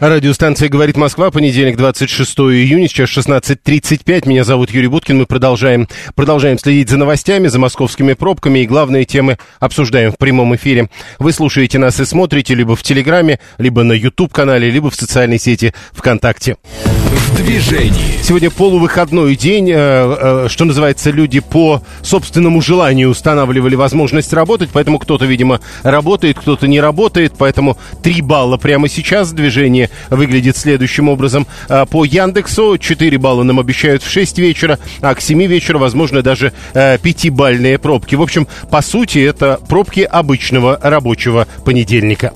[0.09, 4.29] Радиостанция «Говорит Москва», понедельник, 26 июня, сейчас 16.35.
[4.29, 5.17] Меня зовут Юрий Буткин.
[5.17, 10.55] Мы продолжаем, продолжаем следить за новостями, за московскими пробками и главные темы обсуждаем в прямом
[10.57, 10.91] эфире.
[11.19, 15.73] Вы слушаете нас и смотрите либо в Телеграме, либо на YouTube-канале, либо в социальной сети
[15.95, 16.59] ВКонтакте.
[17.05, 18.23] В движении.
[18.23, 24.99] Сегодня полувыходной день, э, э, что называется, люди по собственному желанию устанавливали возможность работать, поэтому
[24.99, 31.47] кто-то, видимо, работает, кто-то не работает, поэтому 3 балла прямо сейчас движение выглядит следующим образом.
[31.69, 36.23] А, по Яндексу 4 балла нам обещают в 6 вечера, а к 7 вечера, возможно,
[36.23, 38.15] даже 5-бальные э, пробки.
[38.15, 42.33] В общем, по сути, это пробки обычного рабочего понедельника.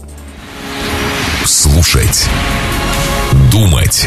[1.45, 2.29] Слушать.
[3.51, 4.07] Думать.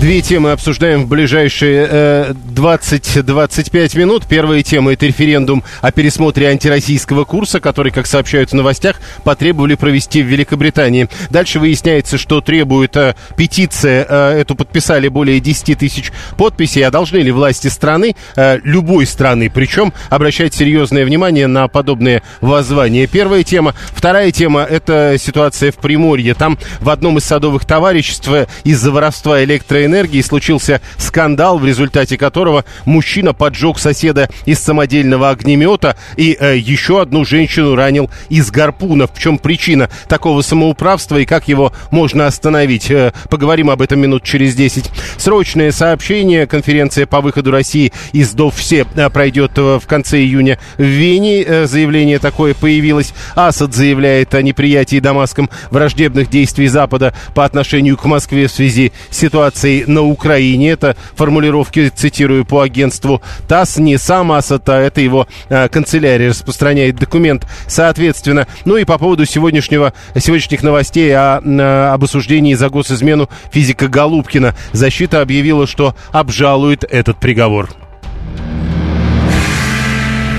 [0.00, 4.26] Две темы обсуждаем в ближайшие э, 20-25 минут.
[4.28, 10.22] Первая тема– это референдум о пересмотре антироссийского курса, который, как сообщают в новостях, потребовали провести
[10.22, 11.08] в Великобритании.
[11.30, 17.18] Дальше выясняется, что требует э, петиция, э, эту подписали более 10 тысяч подписей, а должны
[17.18, 23.06] ли власти страны, э, любой страны, причем обращать серьезное внимание на подобные воззвания.
[23.06, 23.74] Первая тема.
[23.94, 26.34] Вторая тема– это ситуация в Приморье.
[26.34, 28.28] Там в одном из садовых товариществ
[28.64, 29.42] из-за воровства
[29.82, 36.56] электроэнергии энергии случился скандал, в результате которого мужчина поджег соседа из самодельного огнемета и э,
[36.58, 39.10] еще одну женщину ранил из гарпунов.
[39.14, 42.90] В чем причина такого самоуправства и как его можно остановить?
[42.90, 44.90] Э, поговорим об этом минут через 10.
[45.16, 46.46] Срочное сообщение.
[46.46, 51.42] Конференция по выходу России из ДОВ-все э, пройдет в конце июня в Вене.
[51.42, 53.14] Э, заявление такое появилось.
[53.34, 59.22] Асад заявляет о неприятии Дамаском враждебных действий Запада по отношению к Москве в связи с
[59.22, 60.70] ситуацией на Украине.
[60.70, 66.96] Это формулировки, цитирую по агентству ТАСС, не сам Асад, а это его э, канцелярия распространяет
[66.96, 68.46] документ соответственно.
[68.64, 74.54] Ну и по поводу сегодняшнего, сегодняшних новостей о, о, об осуждении за госизмену физика Голубкина.
[74.72, 77.70] Защита объявила, что обжалует этот приговор.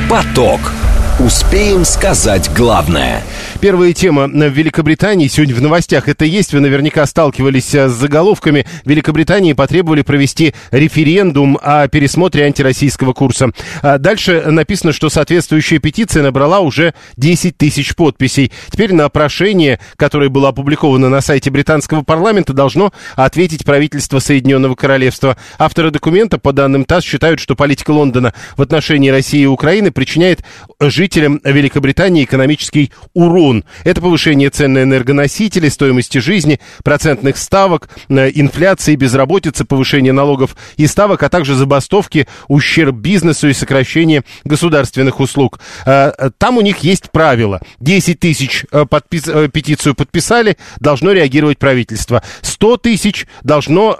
[0.10, 0.60] Поток.
[1.19, 3.22] Успеем сказать главное–
[3.63, 6.52] Первая тема в Великобритании сегодня в новостях это есть.
[6.52, 8.65] Вы наверняка сталкивались э, с заголовками.
[8.84, 13.52] В Великобритании потребовали провести референдум о пересмотре антироссийского курса.
[13.82, 18.52] А дальше написано, что соответствующая петиция набрала уже 10 тысяч подписей.
[18.69, 25.38] Теперь на прошение, которое было опубликовано на сайте британского парламента, должно ответить правительство Соединенного Королевства.
[25.58, 30.43] Авторы документа, по данным ТАСС, считают, что политика Лондона в отношении России и Украины причиняет
[30.82, 33.63] жителям Великобритании экономический урон струн.
[33.84, 40.88] Это повышение цен на энергоносители, стоимости жизни, процентных ставок, э, инфляции, безработицы, повышение налогов и
[40.88, 45.60] ставок, а также забастовки, ущерб бизнесу и сокращение государственных услуг.
[45.86, 47.62] Э, э, там у них есть правила.
[47.80, 49.24] 10 тысяч подпис...
[49.52, 52.24] петицию подписали, должно реагировать правительство.
[52.42, 53.94] 100 тысяч должно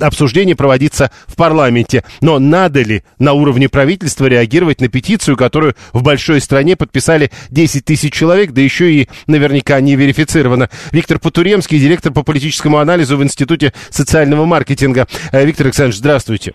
[0.00, 2.04] обсуждение проводиться в парламенте.
[2.20, 7.84] Но надо ли на уровне правительства реагировать на петицию, которую в большой стране подписали 10
[7.84, 10.68] тысяч человек, да еще и наверняка не верифицировано.
[10.92, 15.06] Виктор Потуремский, директор по политическому анализу в Институте социального маркетинга.
[15.32, 16.52] Э, Виктор Александрович, здравствуйте.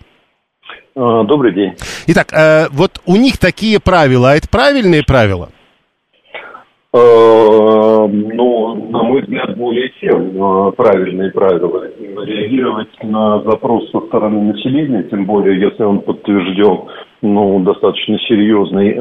[0.96, 1.74] А, добрый день.
[2.08, 5.50] Итак, э, вот у них такие правила, а это правильные правила?
[6.92, 6.98] Э,
[8.08, 11.84] ну, на мой взгляд, более чем правильные правила.
[12.24, 16.88] Реагировать на запрос со стороны населения, тем более, если он подтвержден
[17.22, 18.94] ну, достаточно серьезной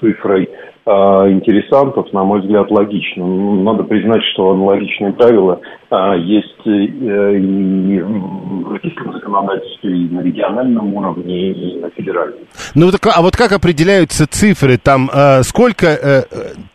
[0.00, 0.48] цифрой
[0.86, 3.26] интересантов, на мой взгляд, логично.
[3.26, 10.94] Надо признать, что аналогичные правила а, есть э, и в российском законодательстве, и на региональном
[10.94, 12.40] уровне, и на федеральном.
[12.74, 14.76] Ну, а вот как определяются цифры?
[14.76, 16.22] Там э, сколько э,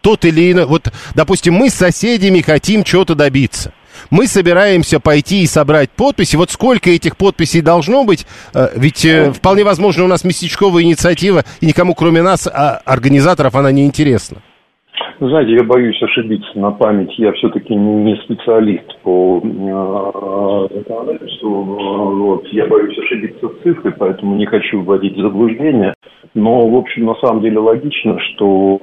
[0.01, 0.65] тот или иной...
[0.65, 3.73] Вот, допустим, мы с соседями хотим чего-то добиться
[4.09, 6.35] мы собираемся пойти и собрать подписи.
[6.35, 8.25] Вот сколько этих подписей должно быть?
[8.53, 13.55] Э, ведь э, вполне возможно у нас местечковая инициатива, и никому, кроме нас, а организаторов,
[13.55, 14.41] она не интересна.
[15.19, 17.13] Знаете, я боюсь ошибиться на память.
[17.17, 20.67] Я все-таки не специалист по э.
[21.41, 22.47] Вот.
[22.47, 25.93] Я боюсь ошибиться в цифре, поэтому не хочу вводить в заблуждение.
[26.33, 28.77] Но, в общем, на самом деле логично, что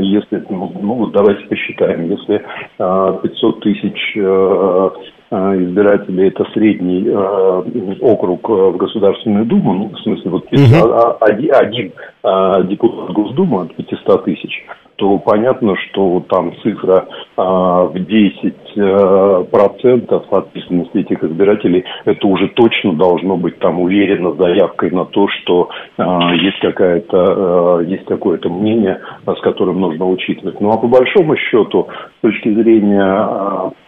[0.00, 2.44] если, ну, ну давайте посчитаем, если
[2.78, 4.90] 500 тысяч э,
[5.27, 11.16] э, избирателей это средний э, округ в Государственную Думу, ну, в смысле, вот 500, угу.
[11.20, 11.92] один, один
[12.68, 14.64] депутат Госдумы от 500 тысяч,
[14.98, 22.48] то понятно, что там цифра а, в 10 а, процентов ответственности этих избирателей, это уже
[22.48, 28.50] точно должно быть там уверенно заявкой на то, что а, есть какая-то а, есть какое-то
[28.50, 30.60] мнение, а, с которым нужно учитывать.
[30.60, 31.86] Ну а по большому счету,
[32.18, 33.87] с точки зрения а, Э,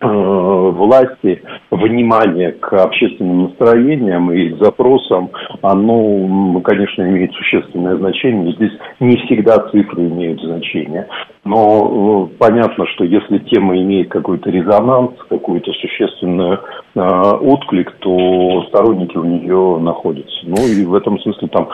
[0.00, 5.30] власти внимание к общественным настроениям и запросам,
[5.62, 8.52] оно, конечно, имеет существенное значение.
[8.54, 11.08] Здесь не всегда цифры имеют значение.
[11.44, 16.54] Но э, понятно, что если тема имеет какой-то резонанс, какой-то существенный
[16.94, 20.34] э, отклик, то сторонники у нее находятся.
[20.44, 21.68] Ну и в этом смысле там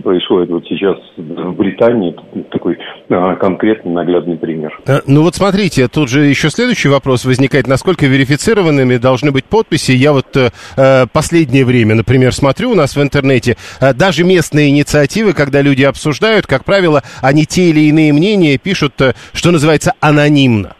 [0.00, 2.14] происходит вот сейчас в Британии,
[2.50, 2.78] такой
[3.10, 4.78] а, конкретный наглядный пример.
[4.86, 9.92] А, ну вот смотрите, тут же еще следующий вопрос возникает, насколько верифицированными должны быть подписи.
[9.92, 14.70] Я вот э, э последнее время, например, смотрю у нас в интернете, э, даже местные
[14.70, 19.92] инициативы, когда люди обсуждают, как правило, они те или иные мнения пишут, э, что называется,
[20.00, 20.74] анонимно.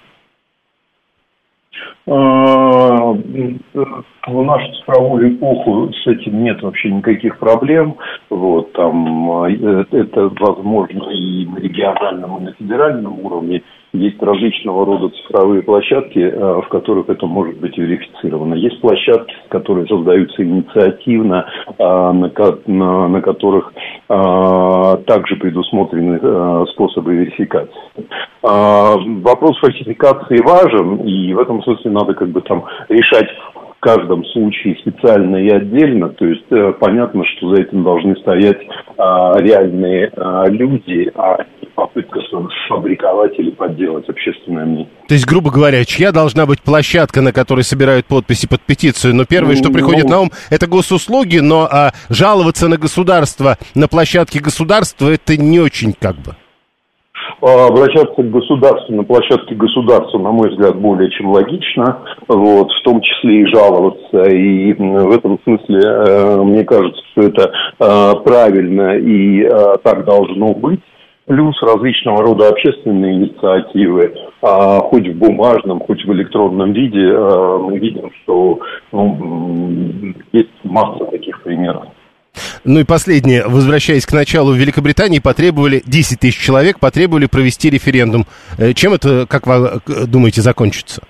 [4.22, 7.96] А, в нашу цифровую эпоху с этим нет вообще никаких проблем.
[8.30, 13.62] Вот, там, а, э, это возможно и на региональном, и на федеральном уровне.
[13.92, 18.54] Есть различного рода цифровые площадки, а, в которых это может быть верифицировано.
[18.54, 21.44] Есть площадки, которые создаются инициативно,
[21.78, 22.12] на,
[23.08, 23.72] на, которых
[24.08, 27.72] также предусмотрены способы верификации.
[28.42, 33.28] Вопрос фальсификации важен, и в этом смысле надо как бы там решать
[33.82, 36.10] каждом случае специально и отдельно.
[36.10, 38.58] То есть э, понятно, что за этим должны стоять
[38.96, 42.20] а, реальные а, люди, а не попытка
[42.66, 44.88] сфабриковать или подделать общественное мнение.
[45.08, 49.16] То есть, грубо говоря, чья должна быть площадка, на которой собирают подписи под петицию?
[49.16, 53.88] Но первое, что приходит ну, на ум, это госуслуги, но а, жаловаться на государство, на
[53.88, 56.36] площадке государства, это не очень как бы.
[57.42, 63.00] Обращаться к государству на площадке государства, на мой взгляд, более чем логично, вот, в том
[63.00, 64.30] числе и жаловаться.
[64.30, 69.48] И в этом смысле э, мне кажется, что это э, правильно и э,
[69.82, 70.78] так должно быть
[71.26, 78.10] плюс различного рода общественные инициативы, а, хоть в бумажном, хоть в электронном виде, мы видим,
[78.22, 81.86] что ну, есть масса таких примеров.
[82.64, 88.24] Ну и последнее, возвращаясь к началу, в Великобритании потребовали, 10 тысяч человек потребовали провести референдум.
[88.58, 91.02] Э, чем это, как вы думаете, закончится?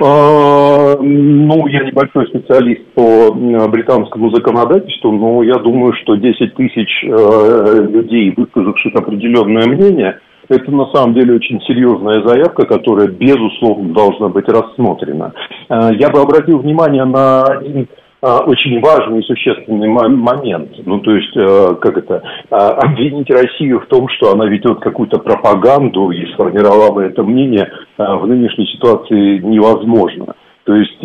[0.00, 7.86] А, ну, я небольшой специалист по британскому законодательству, но я думаю, что 10 тысяч э,
[7.90, 14.48] людей, высказавших определенное мнение, это на самом деле очень серьезная заявка, которая, безусловно, должна быть
[14.48, 15.32] рассмотрена.
[15.70, 17.86] Э, я бы обратил внимание на один
[18.24, 20.70] очень важный и существенный момент.
[20.86, 25.18] Ну, то есть, э, как это, а, обвинить Россию в том, что она ведет какую-то
[25.18, 30.34] пропаганду и сформировала это мнение, а, в нынешней ситуации невозможно.
[30.64, 30.96] То есть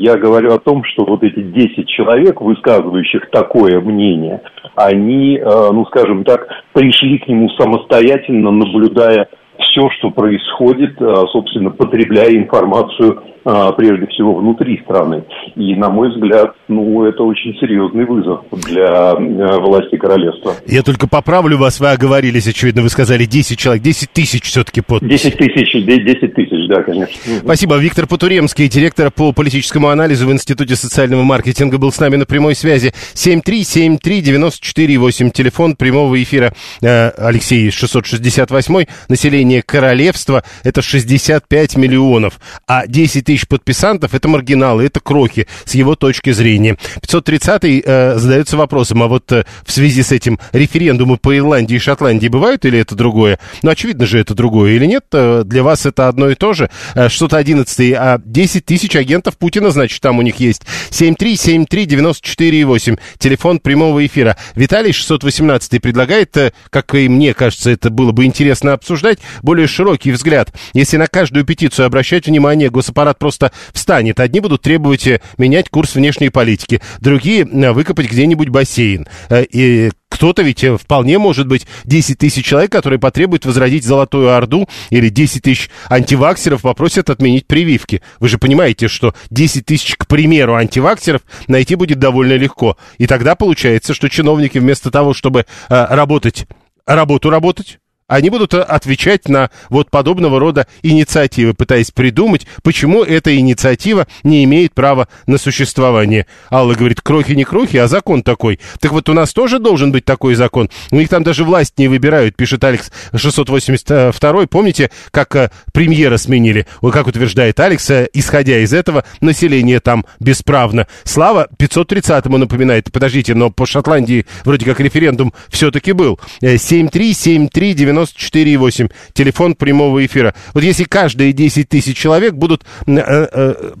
[0.00, 4.40] я говорю о том, что вот эти 10 человек, высказывающих такое мнение,
[4.74, 13.20] они, ну скажем так, пришли к нему самостоятельно, наблюдая все, что происходит, собственно, потребляя информацию
[13.20, 15.24] а, прежде всего внутри страны.
[15.56, 20.54] И, на мой взгляд, ну, это очень серьезный вызов для э, власти королевства.
[20.66, 25.30] Я только поправлю вас, вы оговорились, очевидно, вы сказали 10 человек, 10 тысяч все-таки подписей.
[25.30, 27.14] 10 тысяч, 10 тысяч, да, конечно.
[27.42, 27.76] Спасибо.
[27.76, 32.54] Виктор Потуремский, директор по политическому анализу в Институте социального маркетинга, был с нами на прямой
[32.54, 32.92] связи.
[33.14, 43.31] 7373948, телефон прямого эфира э, Алексей 668, население королевства, это 65 миллионов, а 10 тысяч
[43.32, 46.76] тысяч подписантов, это маргиналы, это крохи с его точки зрения.
[47.00, 51.78] 530-й э, задается вопросом, а вот э, в связи с этим референдумы по Ирландии и
[51.78, 53.38] Шотландии бывают или это другое?
[53.62, 55.06] Ну, очевидно же, это другое или нет?
[55.12, 56.68] Э, для вас это одно и то же.
[56.94, 60.64] Э, что-то 11 а 10 тысяч агентов Путина, значит, там у них есть.
[60.90, 64.36] 7373948, телефон прямого эфира.
[64.56, 70.12] Виталий 618 предлагает, э, как и мне кажется, это было бы интересно обсуждать, более широкий
[70.12, 70.52] взгляд.
[70.74, 74.18] Если на каждую петицию обращать внимание, госаппарат просто встанет.
[74.18, 79.06] Одни будут требовать э, менять курс внешней политики, другие э, выкопать где-нибудь бассейн.
[79.28, 84.68] Э, и кто-то ведь вполне может быть 10 тысяч человек, которые потребуют возродить Золотую Орду,
[84.90, 88.02] или 10 тысяч антиваксеров попросят отменить прививки.
[88.18, 92.76] Вы же понимаете, что 10 тысяч, к примеру, антиваксеров найти будет довольно легко.
[92.98, 96.48] И тогда получается, что чиновники вместо того, чтобы э, работать,
[96.86, 97.78] работу работать,
[98.12, 104.44] они будут э, отвечать на вот подобного рода инициативы, пытаясь придумать, почему эта инициатива не
[104.44, 106.26] имеет права на существование.
[106.50, 108.60] Алла говорит, крохи не крохи, а закон такой.
[108.80, 110.68] Так вот у нас тоже должен быть такой закон.
[110.90, 114.46] У них там даже власть не выбирают, пишет Алекс 682.
[114.46, 116.66] Помните, как э, премьера сменили?
[116.92, 120.86] Как утверждает Алекс, э, исходя из этого, население там бесправно.
[121.04, 122.92] Слава 530-му напоминает.
[122.92, 126.20] Подождите, но по Шотландии вроде как референдум все-таки был.
[126.42, 127.72] 7373
[128.10, 128.90] 94,8.
[129.12, 130.34] Телефон прямого эфира.
[130.54, 133.72] Вот если каждые 10 тысяч человек будут э, э,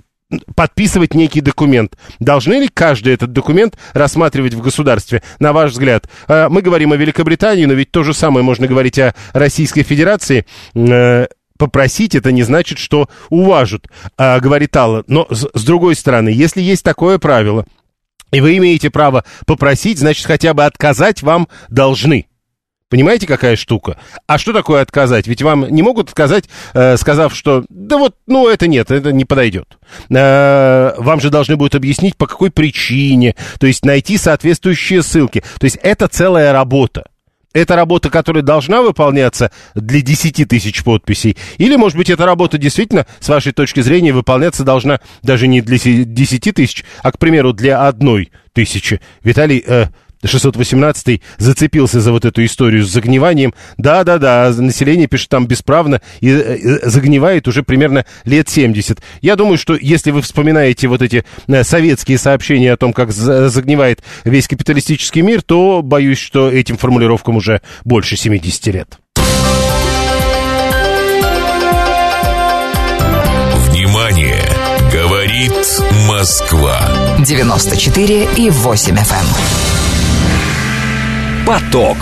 [0.54, 1.96] подписывать некий документ.
[2.20, 6.08] Должны ли каждый этот документ рассматривать в государстве, на ваш взгляд?
[6.28, 10.46] Э, мы говорим о Великобритании, но ведь то же самое можно говорить о Российской Федерации.
[10.74, 11.26] Э,
[11.58, 13.86] попросить это не значит, что уважат,
[14.18, 15.04] э, говорит Алла.
[15.06, 17.66] Но с другой стороны, если есть такое правило,
[18.32, 22.26] и вы имеете право попросить, значит, хотя бы отказать вам должны.
[22.92, 23.96] Понимаете, какая штука?
[24.26, 25.26] А что такое отказать?
[25.26, 29.24] Ведь вам не могут отказать, э, сказав, что да вот, ну это нет, это не
[29.24, 29.78] подойдет.
[30.10, 35.42] Э, вам же должны будут объяснить, по какой причине, то есть найти соответствующие ссылки.
[35.58, 37.06] То есть это целая работа.
[37.54, 41.38] Это работа, которая должна выполняться для 10 тысяч подписей?
[41.56, 45.78] Или, может быть, эта работа действительно, с вашей точки зрения, выполняться должна даже не для
[45.78, 49.00] 10 тысяч, а, к примеру, для одной тысячи?
[49.22, 49.86] Виталий, э,
[50.24, 53.54] 618 зацепился за вот эту историю с загниванием.
[53.76, 59.00] Да-да-да, население пишет там бесправно и, и э, загнивает уже примерно лет 70.
[59.20, 64.02] Я думаю, что если вы вспоминаете вот эти э, советские сообщения о том, как загнивает
[64.24, 68.98] весь капиталистический мир, то боюсь, что этим формулировкам уже больше 70 лет.
[73.68, 74.42] Внимание!
[74.92, 75.52] Говорит
[76.06, 76.78] Москва.
[77.24, 79.71] 94 и 8 FM.
[81.46, 81.96] Поток.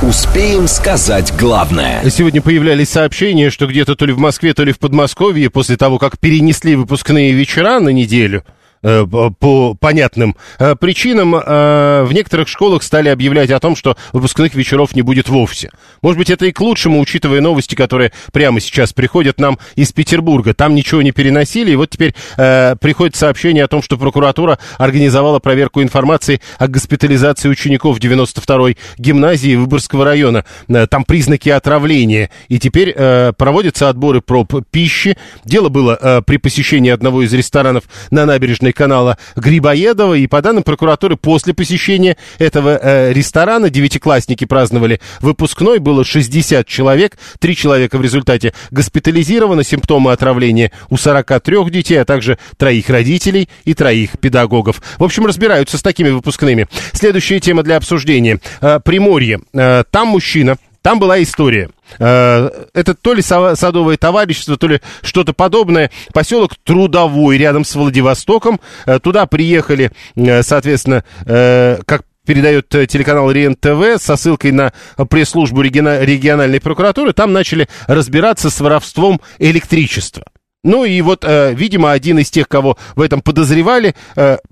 [0.00, 2.08] Успеем сказать главное.
[2.08, 5.98] Сегодня появлялись сообщения, что где-то то ли в Москве, то ли в Подмосковье, после того,
[5.98, 8.44] как перенесли выпускные вечера на неделю,
[8.82, 14.94] по понятным э, причинам э, в некоторых школах стали объявлять о том, что выпускных вечеров
[14.94, 15.70] не будет вовсе.
[16.02, 20.54] Может быть, это и к лучшему, учитывая новости, которые прямо сейчас приходят нам из Петербурга.
[20.54, 25.82] Там ничего не переносили, и вот теперь приходит сообщение о том, что прокуратура организовала проверку
[25.82, 30.44] информации о госпитализации учеников 92-й гимназии Выборгского района.
[30.90, 35.16] Там признаки отравления, и теперь проводятся отборы проб пищи.
[35.44, 40.14] Дело было при посещении одного из ресторанов на набережной канала Грибоедова.
[40.14, 45.78] И по данным прокуратуры, после посещения этого э, ресторана девятиклассники праздновали выпускной.
[45.78, 47.18] Было 60 человек.
[47.38, 49.64] Три человека в результате госпитализировано.
[49.64, 54.82] Симптомы отравления у 43 детей, а также троих родителей и троих педагогов.
[54.98, 56.66] В общем, разбираются с такими выпускными.
[56.92, 58.40] Следующая тема для обсуждения.
[58.60, 59.40] Э, Приморье.
[59.52, 61.70] Э, там мужчина там была история.
[61.98, 65.90] Э, это то ли садовое товарищество, то ли что-то подобное.
[66.12, 68.60] Поселок Трудовой рядом с Владивостоком.
[68.86, 74.72] Э, туда приехали, э, соответственно, как передает телеканал РЕН ТВ со ссылкой на
[75.08, 77.12] пресс-службу региональной прокуратуры.
[77.12, 80.24] Там начали разбираться с воровством электричества.
[80.62, 83.94] Ну и вот, видимо, один из тех, кого в этом подозревали,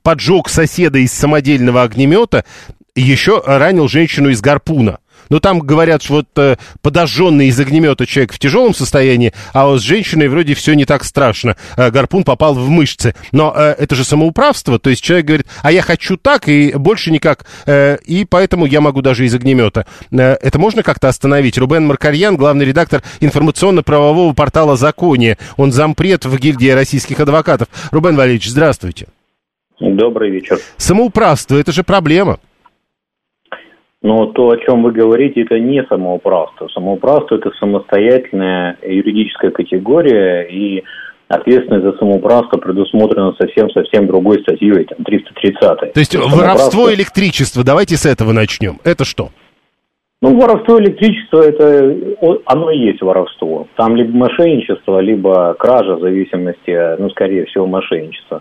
[0.02, 2.44] поджег соседа из самодельного огнемета,
[2.94, 4.98] еще ранил женщину из гарпуна.
[5.28, 9.80] Но там говорят, что вот э, подожженный из огнемета человек в тяжелом состоянии, а вот
[9.80, 11.56] с женщиной вроде все не так страшно.
[11.76, 13.14] Э, гарпун попал в мышцы.
[13.32, 17.10] Но э, это же самоуправство, то есть человек говорит, а я хочу так и больше
[17.10, 19.86] никак, э, и поэтому я могу даже из огнемета.
[20.10, 21.58] Э, это можно как-то остановить?
[21.58, 25.38] Рубен Маркарьян, главный редактор информационно-правового портала «Законие».
[25.56, 27.68] Он зампред в гильдии российских адвокатов.
[27.90, 29.06] Рубен Валерьевич, здравствуйте.
[29.80, 30.58] Добрый вечер.
[30.78, 32.38] Самоуправство– это же проблема.
[34.06, 36.68] Но то, о чем вы говорите, это не самоуправство.
[36.68, 40.84] Самоуправство– это самостоятельная юридическая категория, и
[41.26, 48.06] ответственность за самоуправство предусмотрена совсем-совсем другой статьей, там, 330 То есть воровство электричества, давайте с
[48.06, 48.78] этого начнем.
[48.84, 49.30] Это что?
[50.22, 51.96] Ну, воровство электричества, это,
[52.46, 53.66] оно и есть воровство.
[53.74, 58.40] Там либо мошенничество, либо кража в зависимости, ну, скорее всего, мошенничество.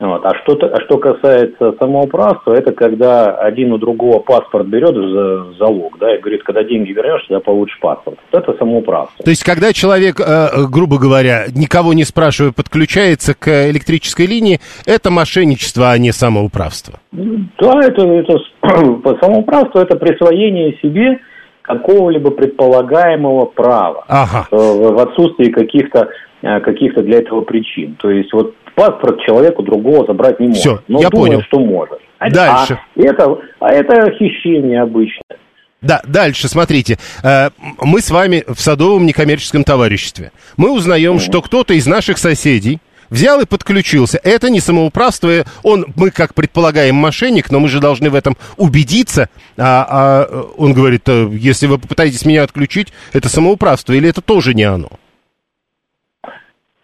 [0.00, 0.24] Вот.
[0.24, 5.98] А, что а что касается самоуправства, это когда один у другого паспорт берет за залог,
[5.98, 8.16] да, и говорит, когда деньги вернешь, тогда получишь паспорт.
[8.30, 9.24] Вот это самоуправство.
[9.24, 15.10] То есть, когда человек, э, грубо говоря, никого не спрашивая, подключается к электрической линии, это
[15.10, 17.00] мошенничество, а не самоуправство?
[17.10, 18.38] Да, это, это
[19.20, 21.18] самоуправство, это присвоение себе
[21.62, 24.46] какого-либо предполагаемого права ага.
[24.52, 26.08] Э, в отсутствии каких-то
[26.42, 27.96] э, каких-то для этого причин.
[28.00, 30.60] То есть вот паспорт человеку другого забрать не может.
[30.60, 31.42] Все, но я думает, понял.
[31.46, 31.98] что может.
[32.18, 32.78] А, Дальше.
[32.96, 35.38] А это, а это хищение обычное.
[35.80, 36.98] Да, дальше, смотрите.
[37.22, 37.50] Э,
[37.80, 40.32] мы с вами в садовом некоммерческом товариществе.
[40.56, 42.78] Мы узнаем, mm что кто-то из наших соседей
[43.10, 44.20] взял и подключился.
[44.22, 49.28] Это не самоуправство, он, мы как предполагаем мошенник, но мы же должны в этом убедиться.
[49.56, 54.54] А, а он говорит, «Э, если вы попытаетесь меня отключить, это самоуправство или это тоже
[54.54, 54.90] не оно?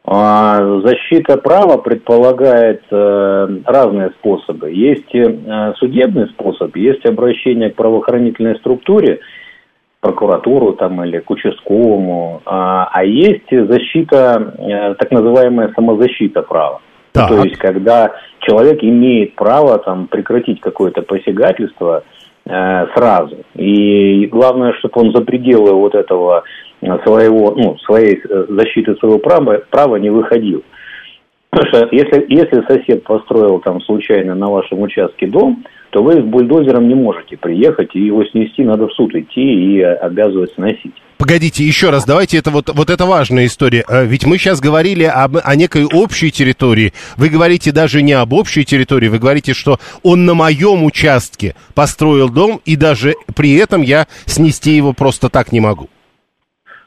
[0.07, 4.71] А, защита права предполагает э, разные способы.
[4.71, 9.21] Есть э, судебный способ, есть обращение к правоохранительной структуре,
[10.01, 16.83] прокуратуру там или к участковому, а, а есть защита, э, так называемая самозащита права.
[17.13, 17.29] Так.
[17.29, 22.05] То есть, когда человек имеет право там прекратить какое-то посягательство
[22.45, 23.39] э, сразу.
[23.55, 26.45] И главное, чтобы он за пределы вот этого
[27.05, 30.63] своего, ну, своей э, защиты своего права, права не выходил.
[31.51, 36.25] Потому что если, если сосед построил там случайно на вашем участке дом, то вы с
[36.25, 40.95] бульдозером не можете приехать и его снести, надо в суд идти и обязывать сносить.
[41.17, 43.85] Погодите, еще раз, давайте, это вот, вот это важная история.
[43.89, 46.93] Э, ведь мы сейчас говорили об, о некой общей территории.
[47.17, 52.29] Вы говорите даже не об общей территории, вы говорите, что он на моем участке построил
[52.29, 55.89] дом, и даже при этом я снести его просто так не могу.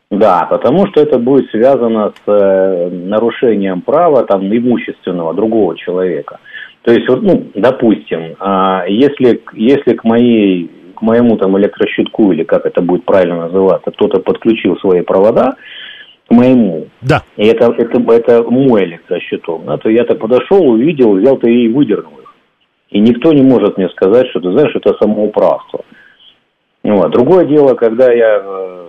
[0.10, 6.40] Да, потому что это будет связано с э, нарушением права там имущественного другого человека.
[6.84, 12.44] То есть, вот, ну, допустим, э, если, если к моей к моему там электрощитку или
[12.44, 15.56] как это будет правильно называться, кто-то подключил свои провода
[16.28, 17.22] к моему, да.
[17.38, 22.34] и это, это, это мой электрощиток, да, то я-то подошел, увидел, взял-то и выдернул их.
[22.90, 25.86] И никто не может мне сказать, что ты знаешь, это самоуправство.
[26.84, 27.12] Вот.
[27.12, 28.87] Другое дело, когда я э,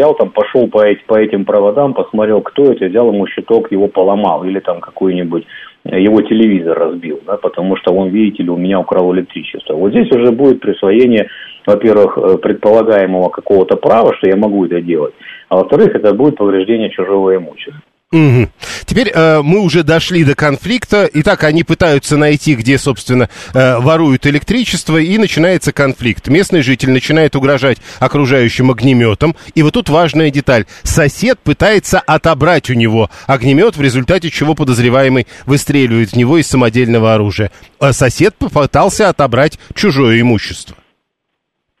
[0.00, 4.44] взял там, пошел по, по этим проводам, посмотрел, кто это, взял ему щиток, его поломал,
[4.44, 5.46] или там какой-нибудь
[5.84, 9.74] э, его телевизор разбил, да, потому что он, видите ли, у меня украл электричество.
[9.74, 11.28] Вот здесь уже будет присвоение,
[11.66, 15.14] во-первых, э, предполагаемого какого-то права, что я могу это делать,
[15.50, 17.82] а во-вторых, это будет повреждение чужого имущества.
[18.12, 18.48] Угу.
[18.86, 21.08] Теперь э, мы уже дошли до конфликта.
[21.14, 26.26] Итак, они пытаются найти, где, собственно, э, воруют электричество, и начинается конфликт.
[26.26, 29.36] Местный житель начинает угрожать окружающим огнеметом.
[29.54, 30.64] И вот тут важная деталь.
[30.82, 37.14] Сосед пытается отобрать у него огнемет, в результате чего подозреваемый выстреливает в него из самодельного
[37.14, 37.52] оружия.
[37.78, 40.74] А сосед попытался отобрать чужое имущество.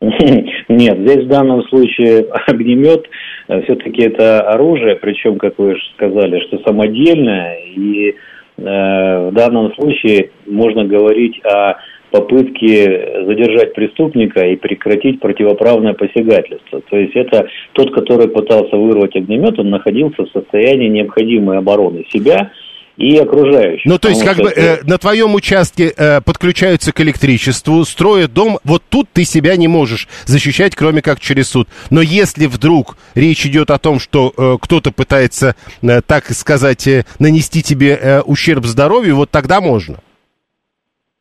[0.00, 3.04] Нет, здесь в данном случае огнемет
[3.64, 8.14] все-таки это оружие, причем, как вы сказали, что самодельное, и э,
[8.56, 11.76] в данном случае можно говорить о
[12.10, 16.80] попытке задержать преступника и прекратить противоправное посягательство.
[16.90, 22.50] То есть это тот, который пытался вырвать огнемет, он находился в состоянии необходимой обороны себя
[23.00, 23.86] и окружающих.
[23.86, 28.58] Ну, то есть, как бы э, на твоем участке э, подключаются к электричеству, строят дом,
[28.62, 31.66] вот тут ты себя не можешь защищать, кроме как через суд.
[31.90, 37.04] Но если вдруг речь идет о том, что э, кто-то пытается, э, так сказать, э,
[37.18, 39.96] нанести тебе э, ущерб здоровью, вот тогда можно.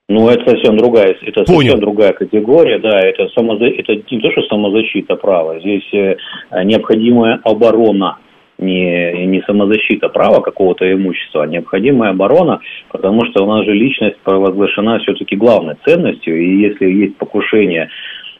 [0.09, 1.71] Ну, это совсем другая, это Понял.
[1.71, 3.65] совсем другая категория, да, это, самоза...
[3.65, 6.17] это не то, что самозащита права, здесь э,
[6.65, 8.17] необходимая оборона
[8.59, 12.59] не, не самозащита права какого-то имущества, а необходимая оборона,
[12.91, 17.89] потому что у нас же личность провозглашена все-таки главной ценностью, и если есть покушение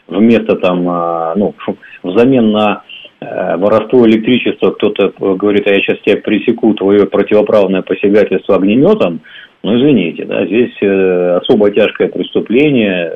[0.08, 1.54] вместо там, а, ну,
[2.04, 2.84] взамен на
[3.22, 9.22] э, воровство электричества, кто-то говорит, а я сейчас тебя пресеку, твое противоправное посягательство огнеметом,
[9.62, 13.12] ну, извините, да, здесь э, особо тяжкое преступление,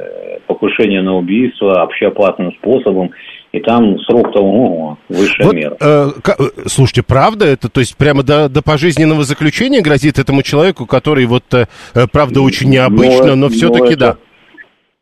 [0.45, 3.11] покушение на убийство общеопасным способом,
[3.53, 5.77] и там срок того высшая вот, мера.
[5.79, 6.35] Э, к,
[6.65, 7.69] слушайте, правда это?
[7.69, 11.65] То есть прямо до, до пожизненного заключения грозит этому человеку, который вот, э,
[12.11, 14.17] правда, очень необычно, но, но все-таки да.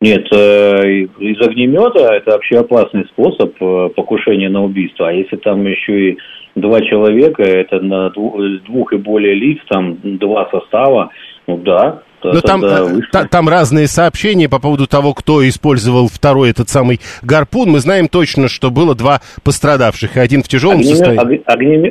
[0.01, 5.07] Нет, э, из огнемета это вообще опасный способ э, покушения на убийство.
[5.07, 6.17] А если там еще и
[6.55, 11.11] два человека, это на двух и более лиц, там два состава,
[11.47, 16.51] ну да, но там, э, та, там разные сообщения по поводу того, кто использовал второй
[16.51, 17.69] этот самый гарпун.
[17.69, 21.41] Мы знаем точно, что было два пострадавших, один в тяжелом огнемет, состоянии.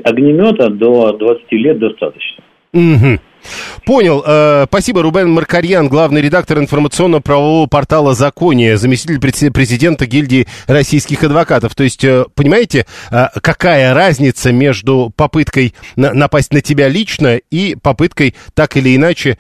[0.09, 2.45] Огнемета до 20 лет достаточно.
[2.73, 3.19] Угу.
[3.85, 4.23] Понял.
[4.27, 9.21] Э, спасибо, Рубен Маркарьян, главный редактор информационно-правового портала «Законие», заместитель
[9.51, 11.75] президента гильдии российских адвокатов.
[11.75, 18.35] То есть, э, понимаете, э, какая разница между попыткой напасть на тебя лично и попыткой
[18.55, 19.39] так или иначе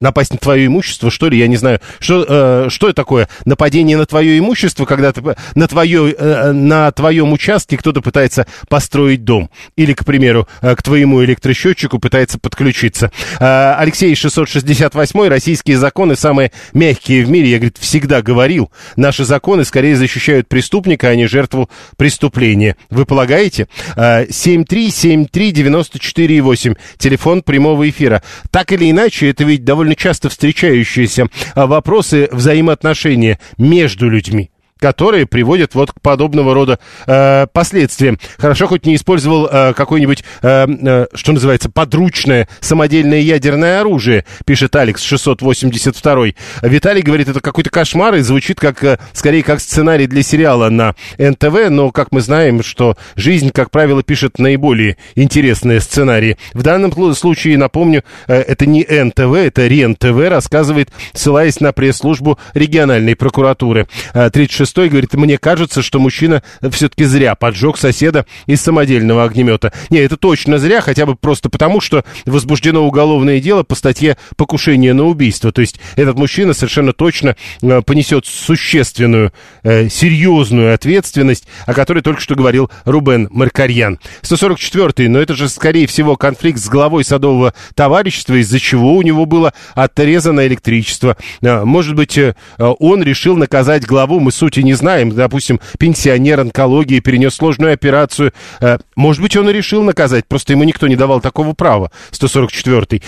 [0.00, 1.80] напасть на твое имущество, что ли, я не знаю.
[1.98, 3.28] Что, э, что это такое?
[3.44, 5.20] Нападение на твое имущество, когда ты,
[5.56, 9.50] на, твое, э, на твоем участке кто-то пытается построить дом.
[9.76, 13.10] Или, к примеру, э, к твоему электросчетчику пытается подключиться.
[13.40, 17.50] Э, Алексей 668 российские законы самые мягкие в мире.
[17.50, 22.76] Я, говорит, всегда говорил, наши законы скорее защищают преступника, а не жертву преступления.
[22.88, 23.66] Вы полагаете?
[23.96, 28.22] Э, 7373948, телефон прямого эфира.
[28.52, 35.26] Так или иначе, это ведь довольно довольно часто встречающиеся а, вопросы взаимоотношения между людьми которые
[35.26, 38.18] приводят вот к подобного рода э, последствиям.
[38.38, 44.74] Хорошо, хоть не использовал э, какое-нибудь, э, э, что называется, подручное самодельное ядерное оружие, пишет
[44.76, 46.26] Алекс 682.
[46.62, 50.94] Виталий говорит, это какой-то кошмар и звучит как, э, скорее, как сценарий для сериала на
[51.18, 56.36] НТВ, но, как мы знаем, что жизнь, как правило, пишет наиболее интересные сценарии.
[56.52, 63.16] В данном случае, напомню, э, это не НТВ, это РЕН-ТВ, рассказывает, ссылаясь на пресс-службу региональной
[63.16, 63.86] прокуратуры.
[64.12, 69.72] 36 шестой говорит, мне кажется, что мужчина все-таки зря поджег соседа из самодельного огнемета.
[69.88, 74.92] Не, это точно зря, хотя бы просто потому, что возбуждено уголовное дело по статье покушение
[74.92, 75.52] на убийство.
[75.52, 82.20] То есть этот мужчина совершенно точно э, понесет существенную, э, серьезную ответственность, о которой только
[82.20, 83.98] что говорил Рубен Маркарьян.
[84.20, 89.24] 144-й, но это же, скорее всего, конфликт с главой садового товарищества, из-за чего у него
[89.24, 91.16] было отрезано электричество.
[91.40, 92.18] Э, может быть,
[92.58, 95.10] он решил наказать главу, мы суть не знаем.
[95.10, 98.32] Допустим, пенсионер онкологии перенес сложную операцию.
[98.60, 101.90] Э, может быть, он и решил наказать, просто ему никто не давал такого права.
[102.12, 103.02] 144-й.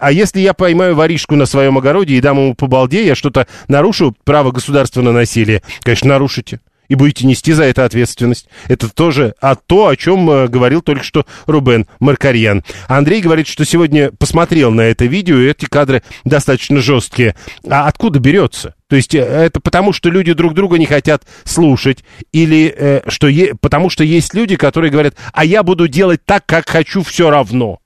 [0.00, 3.46] А если я поймаю воришку на своем огороде и дам ему по балде, я что-то
[3.68, 5.62] нарушу право государства на насилие?
[5.82, 8.48] Конечно, нарушите и будете нести за это ответственность.
[8.68, 12.64] Это тоже а то, о чем э, говорил только что Рубен Маркарьян.
[12.88, 17.34] Андрей говорит, что сегодня посмотрел на это видео, и эти кадры достаточно жесткие.
[17.68, 18.74] А откуда берется?
[18.88, 23.28] То есть э, это потому, что люди друг друга не хотят слушать, или э, что
[23.28, 27.30] е- потому что есть люди, которые говорят, а я буду делать так, как хочу все
[27.30, 27.78] равно.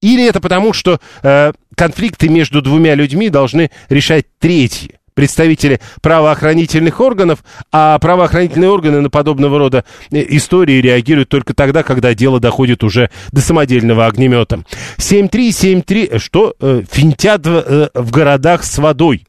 [0.00, 7.40] Или это потому, что э, конфликты между двумя людьми должны решать третьи представители правоохранительных органов,
[7.72, 13.10] а правоохранительные органы на подобного рода э, истории реагируют только тогда, когда дело доходит уже
[13.32, 14.62] до самодельного огнемета.
[14.96, 16.54] 7373, э, что?
[16.60, 19.26] Э, финтят в, в городах с водой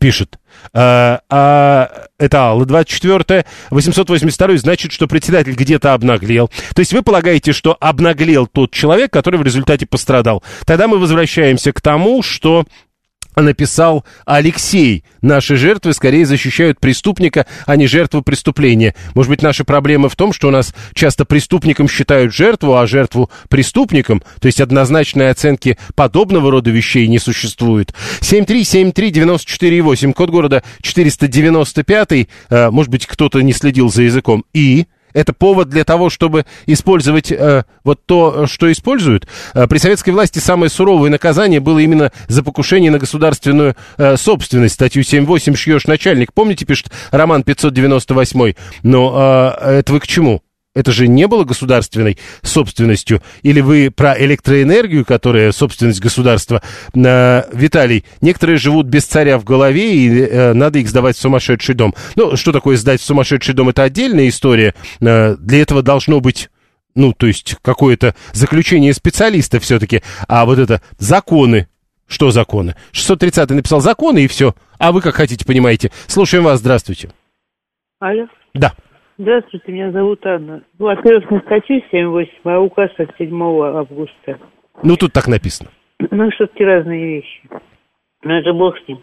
[0.00, 0.38] пишет.
[0.74, 6.50] А, а, это Алла, 24 882 значит, что председатель где-то обнаглел.
[6.74, 10.42] То есть вы полагаете, что обнаглел тот человек, который в результате пострадал.
[10.66, 12.64] Тогда мы возвращаемся к тому, что
[13.42, 15.04] написал Алексей.
[15.22, 18.94] Наши жертвы скорее защищают преступника, а не жертву преступления.
[19.14, 23.30] Может быть, наша проблема в том, что у нас часто преступником считают жертву, а жертву
[23.48, 24.22] преступником.
[24.40, 27.94] То есть однозначной оценки подобного рода вещей не существует.
[28.20, 32.28] 7373948, код города 495.
[32.50, 34.44] Э, может быть, кто-то не следил за языком.
[34.52, 39.26] И это повод для того, чтобы использовать э, вот то, что используют.
[39.54, 44.74] Э, при советской власти самое суровое наказание было именно за покушение на государственную э, собственность.
[44.74, 46.32] Статью 7.8 шьешь начальник.
[46.32, 48.54] Помните, пишет Роман 598.
[48.82, 50.42] Но э, это вы к чему?
[50.78, 53.20] Это же не было государственной собственностью.
[53.42, 56.62] Или вы про электроэнергию, которая собственность государства?
[56.94, 61.74] Э, Виталий, некоторые живут без царя в голове, и э, надо их сдавать в сумасшедший
[61.74, 61.96] дом.
[62.14, 63.70] Ну, что такое сдать в сумасшедший дом?
[63.70, 64.72] Это отдельная история.
[65.00, 66.48] Э, для этого должно быть
[66.94, 70.02] ну, то есть какое-то заключение специалиста все-таки.
[70.28, 71.66] А вот это законы.
[72.06, 72.76] Что законы?
[72.92, 74.54] 630 написал законы, и все.
[74.78, 75.90] А вы как хотите, понимаете.
[76.06, 77.10] Слушаем вас, здравствуйте.
[77.98, 78.28] Алло.
[78.54, 78.74] Да.
[79.20, 80.62] Здравствуйте, меня зовут Анна.
[80.78, 84.38] Ну, во-первых, не статью 7.8, а указ от 7 августа.
[84.84, 85.70] Ну, тут так написано.
[86.12, 87.42] Ну, все-таки разные вещи.
[88.22, 89.02] Но это бог с ним.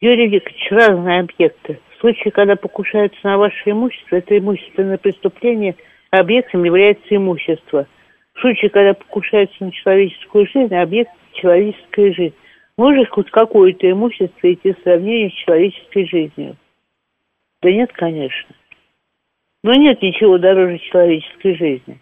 [0.00, 1.80] Юрий Викторович, разные объекты.
[1.96, 5.74] В случае, когда покушаются на ваше имущество, это имущественное преступление,
[6.12, 7.88] объектом является имущество.
[8.34, 12.34] В случае, когда покушаются на человеческую жизнь, объект– человеческая жизнь.
[12.78, 16.56] Может хоть какое-то имущество идти в сравнение с человеческой жизнью?
[17.62, 18.54] Да нет, конечно.
[19.62, 21.98] Но нет ничего дороже человеческой жизни.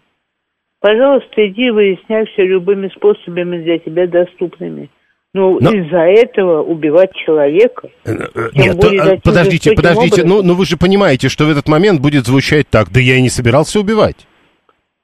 [0.81, 4.89] Пожалуйста, иди выясняй все любыми способами для тебя доступными.
[5.33, 5.71] Ну, Но...
[5.71, 7.89] из-за этого убивать человека.
[8.05, 10.23] Э, э, нет, более, то, подождите, подождите.
[10.23, 12.89] Ну, ну вы же понимаете, что в этот момент будет звучать так.
[12.89, 14.27] Да я и не собирался убивать.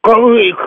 [0.01, 0.15] Как,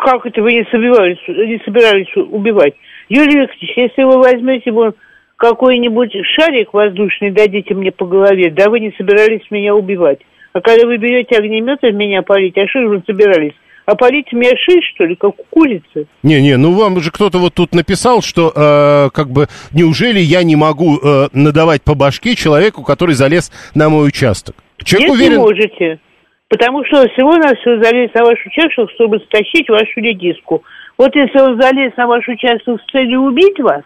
[0.04, 2.74] как это вы не собирались, не собирались убивать?
[3.08, 4.94] Юрий Викторович, если вы возьмете вон
[5.36, 10.20] какой-нибудь шарик воздушный, дадите мне по голове, да вы не собирались меня убивать.
[10.54, 13.54] А когда вы берете огнемет в меня палить, а что же вы собирались?
[13.86, 16.06] А полить меня шею, что ли, как у курицы?
[16.22, 20.54] Не-не, ну вам же кто-то вот тут написал, что э, как бы неужели я не
[20.56, 24.54] могу э, надавать по башке человеку, который залез на мой участок?
[24.82, 25.32] Человек Нет, уверен...
[25.32, 26.00] не можете.
[26.48, 30.62] Потому что всего-навсего залез на ваш участок, чтобы стащить вашу редиску.
[30.96, 33.82] Вот если он залез на ваш участок с целью убить вас,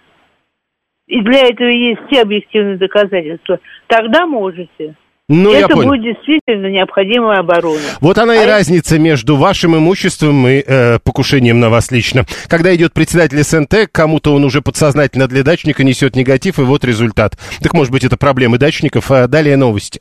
[1.07, 4.95] и для этого есть все объективные доказательства, тогда можете.
[5.29, 7.81] Ну, это будет действительно необходимая оборона.
[8.01, 12.25] Вот она а и разница между вашим имуществом и э, покушением на вас лично.
[12.47, 17.39] Когда идет председатель СНТ, кому-то он уже подсознательно для дачника несет негатив, и вот результат.
[17.63, 20.01] Так может быть это проблемы дачников, а далее новости.